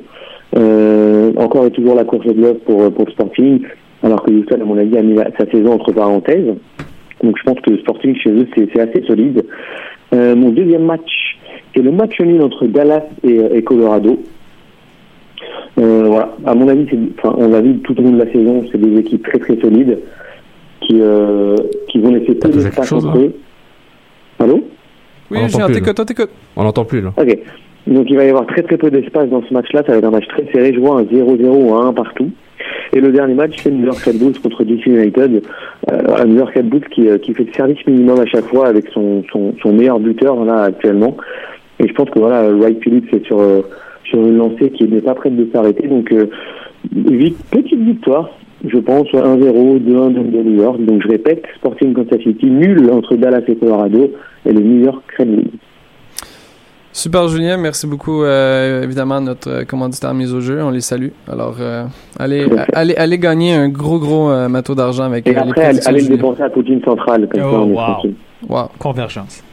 [0.55, 3.61] Euh, encore et toujours la course de bluff pour, pour le Sporting,
[4.03, 6.53] alors que Houston, à mon avis, a mis la- sa saison entre parenthèses.
[7.23, 9.43] Donc je pense que Sporting chez eux, c'est c'est assez solide.
[10.13, 11.32] Euh, mon deuxième match,
[11.73, 14.19] c'est le match nul entre Dallas et, et Colorado.
[15.79, 16.85] Euh, voilà, à mon avis,
[17.17, 19.59] enfin, on l'a vu tout au long de la saison, c'est des équipes très très
[19.59, 19.97] solides
[20.81, 21.55] qui, euh,
[21.89, 23.35] qui vont laisser peu d'espace quelque chose, entre là eux.
[24.39, 24.67] Allô?
[25.31, 26.29] Oui, plus, t'écoutes, toi, t'écoutes.
[26.55, 27.11] On n'entend plus là.
[27.17, 27.39] Ok.
[27.87, 29.83] Donc il va y avoir très très peu d'espace dans ce match-là.
[29.85, 30.73] Ça va être un match très serré.
[30.73, 32.29] Je vois un 0-0 ou un 1 partout.
[32.93, 35.43] Et le dernier match, c'est New York Red Bulls contre DC United.
[35.91, 38.45] Euh, un New York Red Bulls qui, euh, qui fait le service minimum à chaque
[38.45, 41.17] fois avec son, son, son meilleur buteur là actuellement.
[41.79, 43.61] Et je pense que voilà, Wright Phillips est sur, euh,
[44.05, 45.87] sur une lancée qui n'est pas prête de s'arrêter.
[45.87, 46.27] Donc euh,
[46.93, 48.29] vite- petite victoire,
[48.67, 50.79] je pense, 1-0, 2-1 de New York.
[50.85, 54.11] Donc je répète, Sporting Kansas City nul entre Dallas et Colorado
[54.45, 55.47] et le New York Red Bulls.
[56.95, 57.57] Super, Julien.
[57.57, 60.61] Merci beaucoup, euh, évidemment, à notre euh, commanditaire mise au jeu.
[60.61, 61.07] On les salue.
[61.27, 61.85] Alors, euh,
[62.19, 65.87] allez, allez, allez gagner un gros, gros euh, matos d'argent avec Et euh, les après,
[65.87, 67.77] allez le dépenser à Poutine centrale, comme Oh, ça on est wow.
[67.77, 68.13] tranquille.
[68.47, 68.59] Wow.
[68.77, 69.43] Convergence.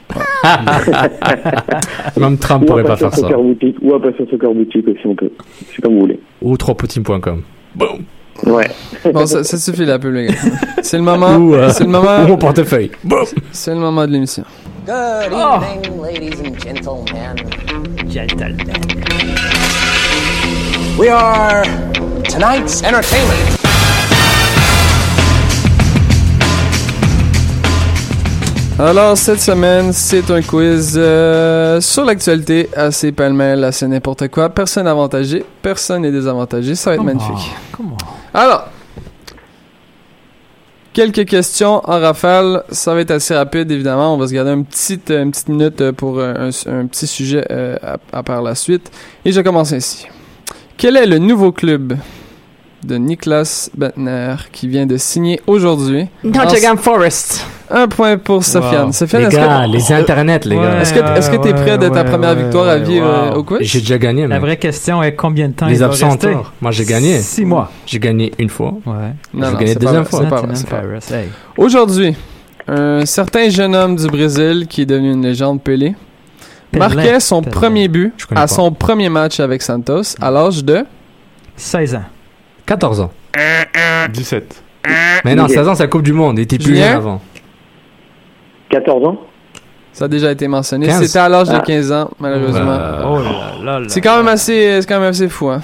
[2.21, 3.29] Même Trump pourrait pas faire ça.
[3.29, 5.31] Boutique, ou à Passion Soccer Boutique aussi, on peut.
[5.75, 6.21] C'est comme vous voulez.
[6.43, 7.43] Ou tropoutine.com.
[8.47, 8.71] Ouais.
[9.13, 10.35] Bon, ça, ça suffit la pub, les gars.
[10.83, 11.37] C'est le moment.
[11.37, 12.23] Ou, euh, C'est le moment.
[12.25, 12.91] ou mon portefeuille.
[13.53, 14.45] C'est le moment de l'émission.
[14.87, 17.37] Good evening, ladies and gentlemen.
[18.09, 18.57] Gentlemen.
[20.99, 21.63] We are
[22.29, 23.70] tonight's entertainment.
[28.83, 34.49] Alors, cette semaine, c'est un quiz euh, sur l'actualité, assez pêle-mêle, assez n'importe quoi.
[34.49, 36.75] Personne avantagé, personne n'est désavantagé.
[36.75, 37.53] Ça va être magnifique.
[37.77, 37.99] Comment?
[38.33, 38.69] Alors,
[40.95, 42.65] quelques questions en rafale.
[42.71, 44.15] Ça va être assez rapide, évidemment.
[44.15, 47.07] On va se garder une petite, une petite minute euh, pour un, un- un petit
[47.07, 48.91] sujet euh, à, à par la suite.
[49.27, 50.07] Et je commence ainsi.
[50.79, 51.99] Quel est le nouveau club?
[52.83, 56.09] De Niklas Bentner qui vient de signer aujourd'hui?
[56.25, 57.47] Nottingham Forest.
[57.73, 58.87] Un point pour Sofiane.
[58.87, 58.93] Wow.
[58.93, 60.63] Sofiane, Les que- gars, les internets, les gars.
[60.63, 60.81] Ouais.
[60.83, 63.13] est-ce que est-ce que t'es prêt de ta ouais, première ouais, victoire à vivre wow.
[63.13, 63.59] euh, au quiz?
[63.61, 66.37] J'ai déjà gagné, La vraie question est combien de temps Les il va absents rester?
[66.61, 67.19] Moi, j'ai gagné.
[67.21, 67.71] Six mois.
[67.87, 68.75] J'ai gagné une fois.
[68.87, 69.13] Ouais.
[69.33, 70.23] C'est pas deuxième fois.
[71.13, 71.29] hey.
[71.57, 72.17] Aujourd'hui,
[72.67, 75.95] un certain jeune homme du Brésil qui est devenu une légende Pelé,
[76.73, 77.53] Pelé, marquait son Pelé.
[77.53, 78.47] premier but à pas.
[78.49, 80.85] son premier match avec Santos à l'âge de
[81.57, 82.03] 16 ans.
[82.71, 83.11] 14 ans.
[84.13, 84.63] 17.
[85.25, 85.51] Mais non, Ok.
[85.51, 86.39] 16 ans, c'est la Coupe du Monde.
[86.39, 87.21] Il était plus Julien jeune avant.
[88.71, 89.17] 14 ans
[89.93, 90.87] ça a déjà été mentionné.
[90.87, 91.05] 15.
[91.05, 91.63] C'était à l'âge de Ah.
[91.67, 92.71] 15 ans, malheureusement.
[92.71, 93.87] Euh, Oh là là là.
[93.89, 95.61] C'est quand même assez, c'est quand même assez fou, hein.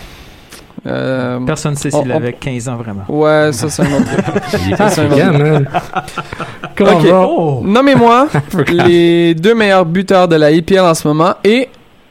[0.85, 3.05] Euh, Personne ne sait s'il on- avait 15 ans vraiment.
[3.09, 4.61] ouais, ça c'est un autre truc.
[4.67, 5.69] Il est Ça, c'est un autre- man.
[6.77, 7.05] Comment Ok.
[7.07, 7.27] va?
[7.29, 7.63] Oh!
[7.65, 8.27] Nommez-moi
[8.73, 11.69] les deux meilleurs buteurs de la IPL en ce moment et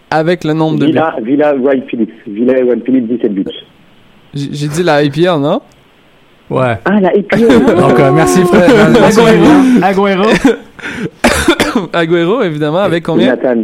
[0.09, 0.91] avec le nombre de buts.
[0.93, 2.13] Villa, Villa Wright Phillips.
[2.25, 3.45] Villa Wright Phillips, 17 buts.
[4.35, 5.61] J'ai dit la IPL, non?
[6.49, 6.77] Ouais.
[6.85, 8.41] Ah, la IPL Donc, euh, merci.
[8.99, 9.81] Merci, Julien.
[9.81, 10.25] Agüero.
[11.93, 13.35] Agüero, évidemment, avec combien?
[13.35, 13.63] Zlatan.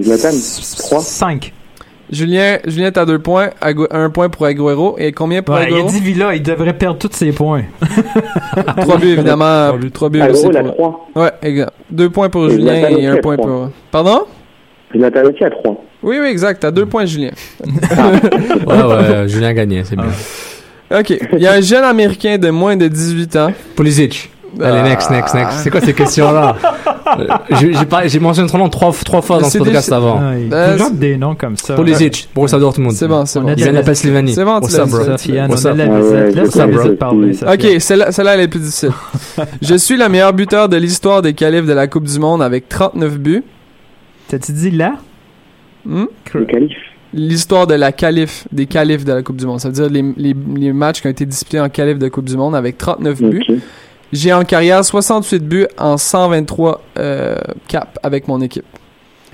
[0.00, 0.30] Zlatan,
[0.78, 1.00] 3.
[1.00, 1.52] 5.
[2.10, 5.74] Julien, Julien, t'as deux points, Agu- un point pour Agüero et combien pour Ouais, il
[5.74, 5.88] a Agüero?
[5.88, 7.62] dit Villa, il devrait perdre tous ses points.
[8.80, 9.68] Trois buts, évidemment.
[9.68, 9.90] Trois buts.
[9.90, 10.46] Trois buts Ah, aussi.
[10.46, 11.08] il pour- 3.
[11.16, 11.72] Ouais, exact.
[11.90, 13.46] Deux points pour Et Julien et un à point trois.
[13.46, 13.70] pour...
[13.90, 14.20] Pardon?
[14.96, 15.82] Zlatan aussi à 3.
[16.06, 16.60] Oui, oui, exact.
[16.60, 17.30] T'as deux points, Julien.
[18.66, 20.06] Ouais, ouais, Julien a gagné, c'est bien.
[20.98, 21.10] OK.
[21.32, 23.52] Il y a un jeune Américain de moins de 18 ans.
[23.74, 24.30] Pulisic.
[24.62, 25.58] Allez, next, next, next.
[25.64, 26.56] C'est quoi ces questions-là?
[27.18, 27.26] Euh,
[28.06, 30.20] J'ai mentionné son nom trois, trois fois dans ce C'est podcast des- avant.
[30.22, 31.74] Ah, il Euh, drop des noms comme ça.
[31.74, 32.92] Pulisic, Borussia Dortmund.
[32.92, 33.54] C'est bon, c'est On bon.
[33.54, 34.32] la Pennsylvanie.
[34.34, 34.84] C'est bon, tu l'as
[37.46, 37.54] Ah.
[37.54, 38.92] OK, celle-là, celle-là, elle est plus difficile.
[39.60, 42.68] Je suis le meilleur buteur de l'histoire des qualifs de la Coupe du Monde avec
[42.68, 43.42] 39 buts.
[44.28, 44.94] T'as-tu dit là?
[45.86, 46.06] Hmm?
[46.48, 46.76] Calife.
[47.14, 49.60] L'histoire de la qualif, des qualifs de la Coupe du Monde.
[49.60, 52.24] Ça veut dire les, les, les matchs qui ont été disputés en qualif de Coupe
[52.26, 53.44] du Monde avec 39 buts.
[54.12, 57.36] J'ai en carrière 68 buts en 123 euh,
[57.68, 58.64] caps avec mon équipe.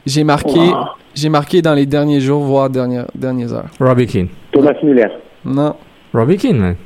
[0.06, 0.74] J'ai marqué, Wow.
[1.14, 3.68] j'ai marqué dans les derniers jours, voire dernières, dernières heures.
[3.80, 4.28] Robbie Keane.
[4.52, 5.08] Thomas Müller.
[5.44, 5.74] Non.
[6.12, 6.76] Robbie Keane, man.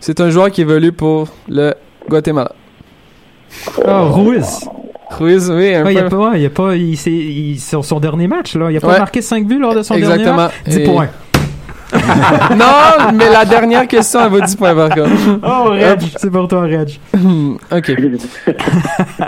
[0.00, 1.74] C'est un joueur qui évolue pour le
[2.08, 2.52] Guatemala.
[3.86, 4.68] Oh, Ruiz.
[5.18, 6.08] Ruiz, oui, Ouais, il a peu.
[6.10, 8.70] pas, ouais, il a pas, il, sur son dernier match, là.
[8.70, 8.98] Il a pas Ouais.
[8.98, 10.36] marqué 5 buts lors de son dernier Exactement.
[10.36, 10.52] match?
[10.66, 11.08] 10 Et- points.
[12.56, 15.10] non, mais la dernière question, elle vaut 10 points par contre.
[15.44, 16.98] Oh, Reg, c'est pour toi, Reg.
[17.72, 17.92] OK.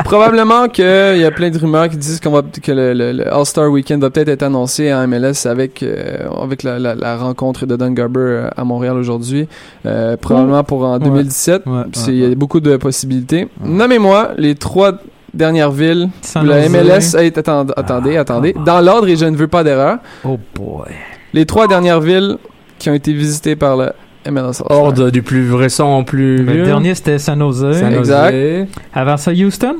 [0.04, 3.32] Probablement qu'il y a plein de rumeurs qui disent qu'on va, que le, le- le
[3.32, 7.66] All-Star Weekend va peut-être être annoncé à MLS avec, euh, avec la, la- la rencontre
[7.66, 9.46] de Don Garber euh, à Montréal aujourd'hui.
[9.84, 11.62] Euh, probablement pour en 2017.
[11.66, 12.34] Ouais, C'est- ouais, Il y a ouais.
[12.34, 13.48] beaucoup de possibilités.
[13.64, 14.92] Nommez-moi les trois
[15.36, 16.70] dernières villes San où la Jose.
[16.70, 17.40] MLS a été...
[17.40, 18.54] Attendez, attendez, Ah, attendez.
[18.64, 19.98] Dans l'ordre, et je ne veux pas d'erreur.
[20.24, 20.88] Oh boy.
[21.32, 22.38] Les trois dernières villes
[22.78, 23.92] qui ont été visitées par le
[24.30, 24.70] MLS All-Star.
[24.70, 26.64] Ordre du plus récent au plus Le vieux.
[26.64, 27.78] dernier, c'était San Jose.
[27.78, 27.98] San Jose.
[27.98, 28.68] Exact.
[28.94, 29.76] Avant ça, Houston?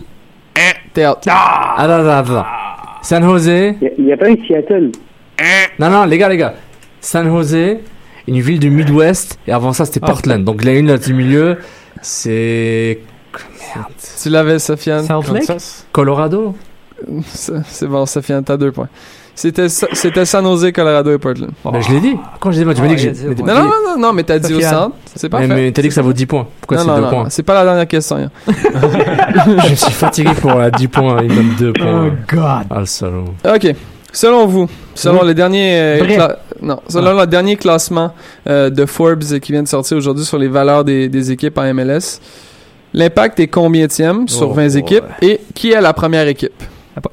[0.95, 1.29] Théâtre.
[1.29, 2.47] Attends, attends, attends.
[3.03, 3.75] San Jose.
[3.99, 4.91] Il n'y a, pas eu Seattle.
[5.79, 6.55] Non, non, les gars, les gars.
[7.01, 7.79] San Jose,
[8.27, 10.01] une ville du Midwest, et avant ça, c'était.
[10.01, 10.43] Portland.
[10.43, 11.59] Donc, la une là du milieu,
[12.03, 12.99] c'est.
[13.77, 13.87] Merde.
[14.23, 15.05] Tu l'avais, Sofiane?
[15.05, 15.47] Salt Lake?
[15.47, 15.87] Kansas.
[15.93, 16.55] Colorado?
[17.27, 18.89] C'est bon, Sofiane, t'as deux points.
[19.35, 21.51] C'était Sa- c'était San Jose, Colorado et Portland.
[21.63, 22.17] Ben, je l'ai dit.
[22.41, 23.43] Quand je l'ai dit, tu m'as dit que Oh, j'ai.
[23.43, 24.97] Non, non, non, non, mais t'as dit au centre.
[25.15, 26.47] C'est pas Mais, mais t'as dit que ça vaut 10 points.
[26.63, 27.27] Pourquoi c'est non, 2 non, points?
[27.29, 28.17] c'est pas la dernière question.
[28.17, 28.31] hein.
[29.69, 31.19] Je suis fatigué pour la 10 points.
[31.23, 32.11] Il me donne 2 Oh points.
[32.29, 32.67] God.
[32.71, 33.35] Ah, le salaud.
[33.47, 33.75] Ok.
[34.11, 35.27] Selon vous, selon Oui.
[35.29, 36.29] le dernier euh,
[36.63, 38.15] non, selon le dernier classement
[38.49, 41.75] euh, de Forbes qui vient de sortir aujourd'hui sur les valeurs des, des équipes en
[41.75, 42.21] MLS,
[42.97, 44.79] l'impact est combienième sur Oh, 20 boy.
[44.81, 46.61] équipes et qui est la première équipe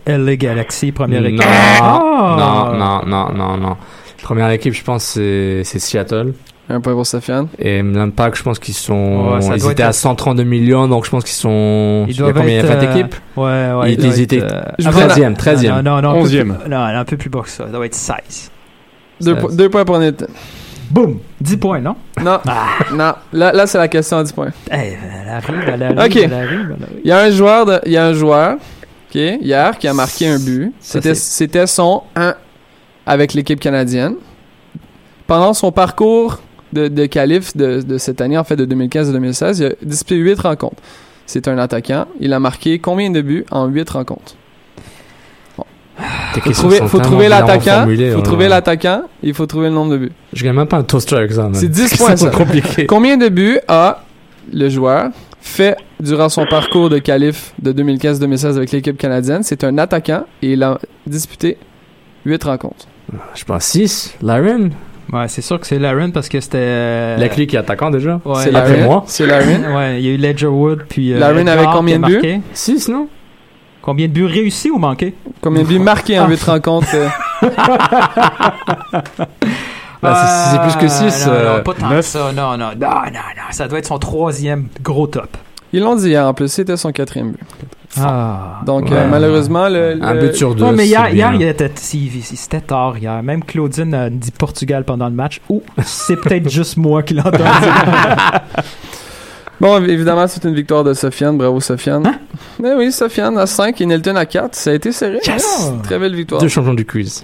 [0.08, 1.40] LA Galaxy, première équipe.
[1.82, 2.36] Non, Oh.
[2.40, 3.78] non, non, non, non, non.
[4.24, 6.34] Première équipe, je pense, c'est c'est Seattle.
[6.70, 7.48] Un point pour Sofiane.
[7.60, 9.34] Et l'impact, je pense qu'ils sont.
[9.34, 12.06] Ouais, ça ils étaient être- à 132 millions, donc je pense qu'ils sont.
[12.08, 13.94] Ils il y a doivent combien être, Il y a 20 euh, équipes Ouais, ouais.
[13.94, 15.82] Ils- ils être, étaient euh, 13e, 13e.
[15.82, 16.56] Non, non, non, un peu 11e.
[16.58, 17.66] plus- Non, un peu plus bas que ça.
[17.66, 18.50] Ça doit être 16.
[19.20, 20.26] Deux, Ça- po- deux points pour Nathan.
[20.94, 21.18] Boum!
[21.42, 21.96] 10 points, non?
[22.24, 22.38] Non,
[22.94, 23.14] non.
[23.34, 24.52] Là, là c'est la question à 10 points.
[24.72, 26.16] Eh, elle arrive, elle arrive, Ok.
[26.18, 27.00] elle arrive, elle arrive.
[27.04, 28.58] Il y a un joueur, de- il y a un joueur,
[29.16, 30.72] hier, qui a marqué un but.
[30.80, 32.36] C'était, son 1
[33.08, 34.16] avec l'équipe canadienne.
[35.28, 36.40] Pendant son parcours
[36.74, 39.70] de, de qualif de, de cette année, en fait, de 2015 et 2016, il a
[39.82, 40.82] disputé 8 rencontres.
[41.26, 42.06] C'est un attaquant.
[42.20, 44.36] Il a marqué combien de buts en 8 rencontres?
[46.34, 47.86] Faut trouver, faut trouver l'attaquant.
[48.16, 49.04] Faut trouver l'attaquant.
[49.22, 50.12] Il faut trouver le nombre de buts.
[50.34, 51.50] Je gagne même pas un toaster avec ça.
[51.54, 52.30] C'est 10 C'est points, ça.
[52.30, 52.86] compliqué.
[52.88, 54.04] Combien de buts a
[54.52, 55.10] le joueur
[55.42, 59.44] fait durant son parcours de qualif de 2015-2016 avec l'équipe canadienne?
[59.44, 61.58] C'est un attaquant et il a disputé
[62.26, 62.88] 8 rencontres.
[63.36, 64.16] Je pense 6.
[64.22, 64.72] Laren?
[65.12, 66.58] Ouais, c'est sûr que c'est Laren parce que c'était.
[66.60, 68.84] euh, La clé qui est attaquant déjà Ouais, c'est Laren.
[68.86, 69.04] moi.
[69.06, 69.66] C'est Laren.
[69.76, 71.14] Ouais, il y a eu Ledgerwood, puis.
[71.14, 72.14] euh, Laren qui combien de buts?
[72.14, 72.42] marqué.
[72.54, 73.08] 6, non?
[73.84, 75.14] Combien de buts réussis ou manqués?
[75.42, 76.88] Combien de buts marqués en 8 rencontres?
[76.96, 77.08] euh?
[80.02, 82.32] Bah, c'est- plus que six, Ah, Non, euh, non, pas tant ça.
[82.36, 83.44] Non, non, non, non, non.
[83.52, 85.38] Ça doit être son troisième gros top.
[85.72, 87.40] Ils l'ont dit hier en plus, c'était son quatrième but.
[88.02, 88.60] Ah.
[88.66, 88.98] Donc Ouais.
[88.98, 90.66] euh, malheureusement, le, Un but sur deux.
[90.66, 93.24] Ouais, mais hier, hier il était, il- c'était tard hier.
[93.24, 95.40] Même Claudine a dit Portugal pendant le match.
[95.50, 98.42] Ou c'est peut-être juste moi qui l'entends dire.
[99.62, 101.38] Bon, évidemment, c'est une victoire de Sofiane.
[101.38, 102.12] Bravo, Sofiane.
[102.62, 104.56] Eh oui, Sofiane à 5 et Nelton à 4.
[104.56, 105.20] Ça a été serré.
[105.26, 105.46] Yes!
[105.62, 105.80] hein?
[105.84, 106.42] Très belle victoire.
[106.42, 107.22] Deux champions du quiz.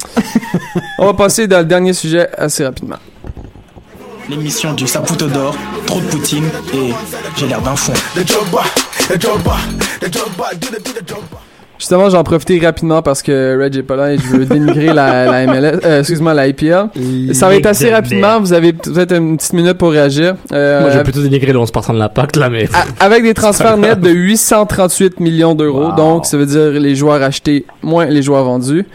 [1.00, 2.98] On va passer dans le dernier sujet assez rapidement.
[4.30, 5.56] L'émission du Saputo d'or,
[5.88, 6.94] trop de poutine et
[7.36, 7.94] j'ai l'air d'un fond.
[11.80, 15.26] Justement, j'en profiter rapidement parce que Reg est pas là et je veux dénigrer la,
[15.26, 16.90] la MLS, euh, excuse-moi, la IPL.
[17.34, 18.40] Ça va être assez rapidement.
[18.42, 20.36] Vous avez peut-être une petite minute pour réagir.
[20.52, 22.68] Euh, Moi, je vais plutôt dénigrer le 11 partant de l'impact, là, mais.
[23.00, 25.96] avec des transferts nets de 838 millions d'euros, Wow.
[25.96, 28.86] donc ça veut dire les joueurs achetés moins les joueurs vendus.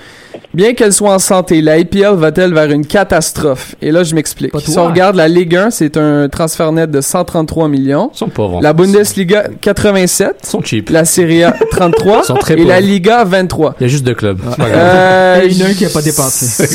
[0.55, 3.75] Bien qu'elle soit en santé, la IPL va-t-elle vers une catastrophe?
[3.83, 4.53] Et là, je m'explique.
[4.61, 8.11] Si on regarde la Ligue 1, c'est un transfert net de 133 millions.
[8.15, 8.61] Ils sont pauvres.
[8.63, 10.37] La Bundesliga, 87.
[10.43, 10.91] Ils sont cheap.
[10.91, 12.21] La Serie A, 33.
[12.23, 12.81] Ils sont très et la.
[12.81, 13.75] Liga, 23.
[13.81, 14.39] Il y a juste deux clubs.
[14.51, 14.81] C'est pas grave.
[14.85, 16.67] Euh, Il y en a un qui a pas dépensé.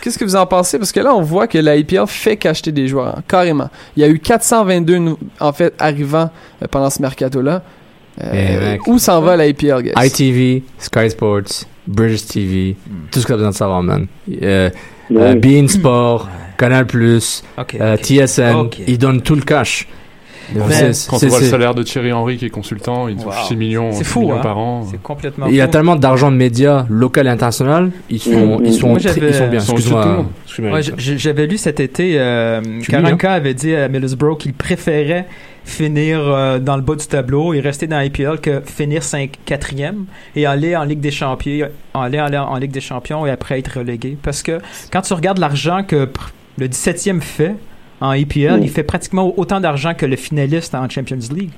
[0.00, 0.78] Qu'est-ce que vous en pensez?
[0.78, 3.68] Parce que là, on voit que la IPL fait qu'acheter des joueurs, hein, carrément.
[3.96, 6.30] Il y a eu 422, nou- en fait, arrivants
[6.62, 7.62] euh, pendant ce mercato-là.
[8.22, 8.86] Euh, Eh, mec.
[8.86, 9.92] où s'en va la IPL, guys?
[9.96, 12.76] ITV, Sky Sports, British TV,
[13.10, 14.06] tout ce que tu as besoin de savoir, man.
[14.42, 14.70] Euh,
[15.08, 15.20] Ouais.
[15.22, 16.28] euh, Bein Sport,
[16.58, 16.84] Canal+,
[17.58, 17.76] Ok.
[17.80, 17.96] euh.
[17.96, 18.78] TSN, Ok.
[18.88, 19.86] ils donnent tout le cash.
[20.54, 20.60] Mais-
[21.08, 23.46] Quand on voit le salaire de Thierry Henry qui est consultant, il touche Wow.
[23.48, 24.40] 6 millions, C'est 6 fou, millions hein.
[24.42, 24.86] par an.
[24.88, 25.46] C'est complètement.
[25.48, 25.72] Il y a fou.
[25.72, 29.48] tellement d'argent de médias local et international, ils sont, Mm, ils sont, Moi, ils sont
[29.48, 29.58] bien.
[29.60, 30.80] Excuse-moi.
[30.98, 35.26] j'avais lu cet été, euh, Karanka avait dit à Middlesbrough qu'il préférait
[35.66, 40.04] finir euh, dans le bas du tableau et rester dans l'IPL que finir 5 4e
[40.36, 43.78] et aller en Ligue des Champions, aller, aller en Ligue des Champions et après être
[43.78, 44.16] relégué.
[44.22, 44.60] Parce que
[44.92, 46.08] quand tu regardes l'argent que
[46.56, 47.56] le 17e fait
[48.00, 51.52] en IPL, il fait pratiquement autant d'argent que le finaliste en Champions League.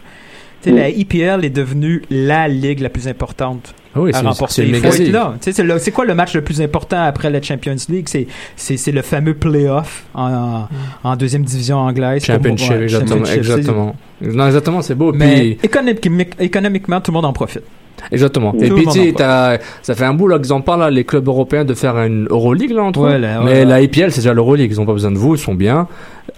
[0.66, 4.66] La IPL est devenue la ligue la plus importante Ah oui, à remporter.
[4.66, 5.34] Il faut être là.
[5.78, 8.08] C'est quoi le match le plus important après la Champions League?
[8.08, 10.66] C'est- le fameux playoff en,
[11.04, 12.24] en deuxième division anglaise.
[12.24, 13.24] Championship, Ouais, exactement.
[13.24, 13.96] championship, exactement.
[14.20, 15.12] Non, exactement, c'est beau.
[15.12, 17.62] Mais Puis, économiquement, économiquement, tout le monde en profite.
[18.10, 18.52] exactement.
[18.52, 19.58] Tout Et puis, tu ça
[19.94, 22.70] fait un bout, là, qu'ils en parlent, là, les clubs européens, de faire une Euroleague,
[22.72, 23.10] là, entre eux.
[23.10, 24.70] Ouais, là, ouais, Mais la IPL, c'est déjà l'Euroleague.
[24.72, 25.86] Ils ont pas besoin de vous, ils sont bien.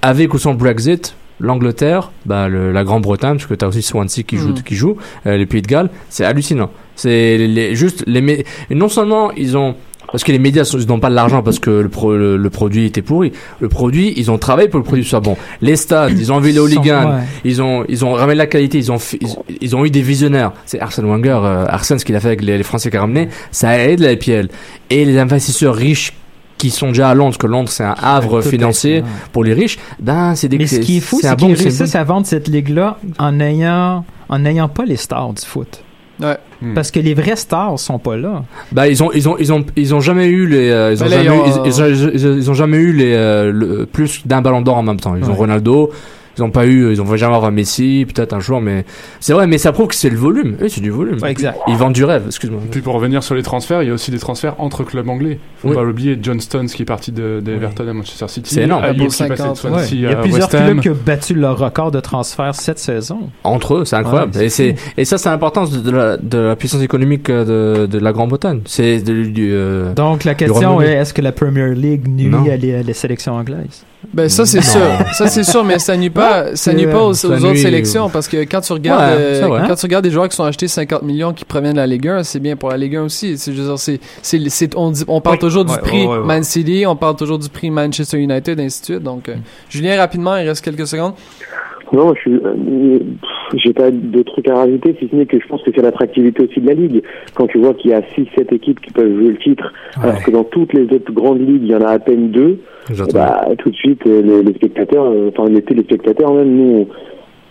[0.03, 4.23] Avec ou sans Brexit, l'Angleterre, bah, le- la Grande-Bretagne, parce que tu as aussi Swansea
[4.23, 4.63] qui joue, Mm.
[4.63, 6.71] qui joue euh, les Pays de Galles, c'est hallucinant.
[6.97, 9.75] C'est les, juste les non seulement ils ont
[10.13, 12.85] parce que les médias n'ont pas de l'argent parce que le, pro- le, le produit
[12.87, 13.31] était pourri.
[13.61, 15.37] Le produit, ils ont travaillé pour que le produit soit bon.
[15.61, 17.21] Les stades, ils ont enlevé les hooligans, Ouais.
[17.45, 19.29] ils ont ils ont ramené la qualité, ils ont ils,
[19.61, 20.51] ils ont eu des visionnaires.
[20.67, 23.03] C'est Arsène Wenger, euh, Arsène ce qu'il a fait avec les, les Français qui a
[23.03, 24.49] ramené, ça aide la IPL.
[24.91, 26.13] Et les investisseurs riches
[26.61, 29.05] qui sont déjà à Londres, parce que Londres c'est un havre financier ouais.
[29.33, 32.05] pour les riches, ben c'est des Mais ce qui est fou, c'est qu'ils réussissent à
[32.05, 35.83] vendre cette ligue-là en ayant, en n'ayant pas les stars du foot.
[36.21, 36.37] Ouais.
[36.61, 36.75] Hmm.
[36.75, 38.45] Parce que les vrais stars sont pas là.
[38.73, 41.07] Bah ils ont ils ont ils ont ils ont jamais eu les euh, ils ont
[41.09, 43.51] jamais ils eu, ont, ils, ils ont, ils ont- ils ont jamais eu les euh,
[43.51, 45.17] le- plus d'un ballon d'or en même temps.
[45.17, 45.35] Ils ont.
[45.35, 45.91] Ronaldo,
[46.39, 48.85] ils ont pas eu ils ont jamais avoir Messi, peut-être un jour mais
[49.21, 50.57] c'est vrai mais ça prouve que c'est le volume.
[50.61, 51.19] Oui, c'est du volume.
[51.23, 51.59] Ouais, exact.
[51.69, 52.61] Ils vendent du rêve, excuse-moi.
[52.71, 55.39] Puis pour revenir sur les transferts, il y a aussi des transferts entre clubs anglais.
[55.59, 55.75] Faut Oui.
[55.75, 58.55] pas l'oublier, John Stones qui est parti de, d'Everton à Manchester City.
[58.55, 58.85] C'est énorme.
[58.85, 59.89] Ayew Pour qui est passé de 50, Swansea Ouais.
[59.93, 63.31] Il y a à plusieurs clubs qui ont battu leur record de transfert cette saison.
[63.45, 64.37] Entre eux, c'est incroyable.
[64.37, 64.49] Ouais,
[64.97, 68.13] et ça c'est l'importance de, de la de la puissance économique euh, de de la
[68.13, 68.61] Grande-Bretagne.
[68.67, 72.45] C'est euh, Donc la question est est-ce que la Premier League nuit Non.
[72.51, 73.85] à les, à les sélections anglaises?
[74.15, 74.81] Ben ça c'est sûr,
[75.13, 78.29] ça c'est sûr, mais ça nuit pas, ça nuit pas aux, autres nuit- sélections parce
[78.29, 81.03] que quand tu regardes, Ouais, euh, quand tu regardes des joueurs qui sont achetés 50
[81.03, 83.37] millions qui proviennent de la Ligue 1, c'est bien pour la Ligue 1 aussi.
[83.37, 86.07] C'est, je veux dire, c'est, c'est, c'est- on, dit- on parle toujours du prix.
[86.25, 89.03] Man City, on parle toujours du prix Manchester United, ainsi de suite.
[89.03, 89.37] Donc, euh,
[89.69, 91.13] Julien rapidement, il reste quelques secondes.
[91.93, 92.99] Non, je suis, euh,
[93.55, 96.45] j'ai pas de trucs à rajouter, si ce n'est que je pense que c'est l'attractivité
[96.45, 97.03] aussi de la ligue.
[97.35, 99.73] Quand tu vois qu'il y a 6-7 équipes qui peuvent jouer le titre,
[100.03, 102.59] alors que dans toutes les autres grandes ligues, il y en a à peine deux,
[102.89, 103.25] Exactement.
[103.25, 106.87] bah, tout de suite, euh, les, les spectateurs, euh, enfin, les téléspectateurs même, nous,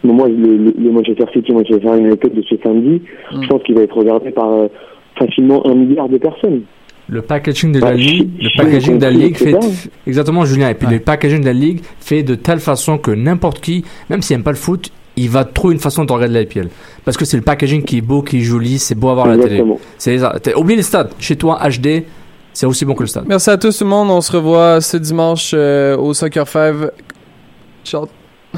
[0.03, 3.01] on- moi, le, le- le Manchester City, Manchester United de ce samedi,
[3.33, 3.43] Mm.
[3.43, 4.67] je pense qu'il va être regardé par euh,
[5.17, 6.61] facilement un milliard de personnes.
[7.09, 9.55] Le packaging de la Ouais, ligue, le packaging de la ligue fait
[10.05, 10.69] exactement Julien.
[10.69, 10.93] Et puis Ouais.
[10.93, 14.43] le packaging de la ligue fait de telle façon que n'importe qui, même s'il aime
[14.43, 16.69] pas le foot, il va trouver une façon de regarder la IPL.
[17.03, 19.25] Parce que c'est le packaging qui est beau, qui est joli, c'est beau à voir
[19.25, 19.55] à la télé.
[19.97, 20.39] Exactement.
[20.43, 21.11] C'est oublie les stades.
[21.19, 22.03] Chez toi, HD,
[22.53, 23.25] c'est aussi bon que le stade.
[23.27, 24.09] Merci à tous tout le monde.
[24.11, 26.75] On se revoit ce dimanche euh, au Soccer 5.
[27.83, 28.07] Ciao.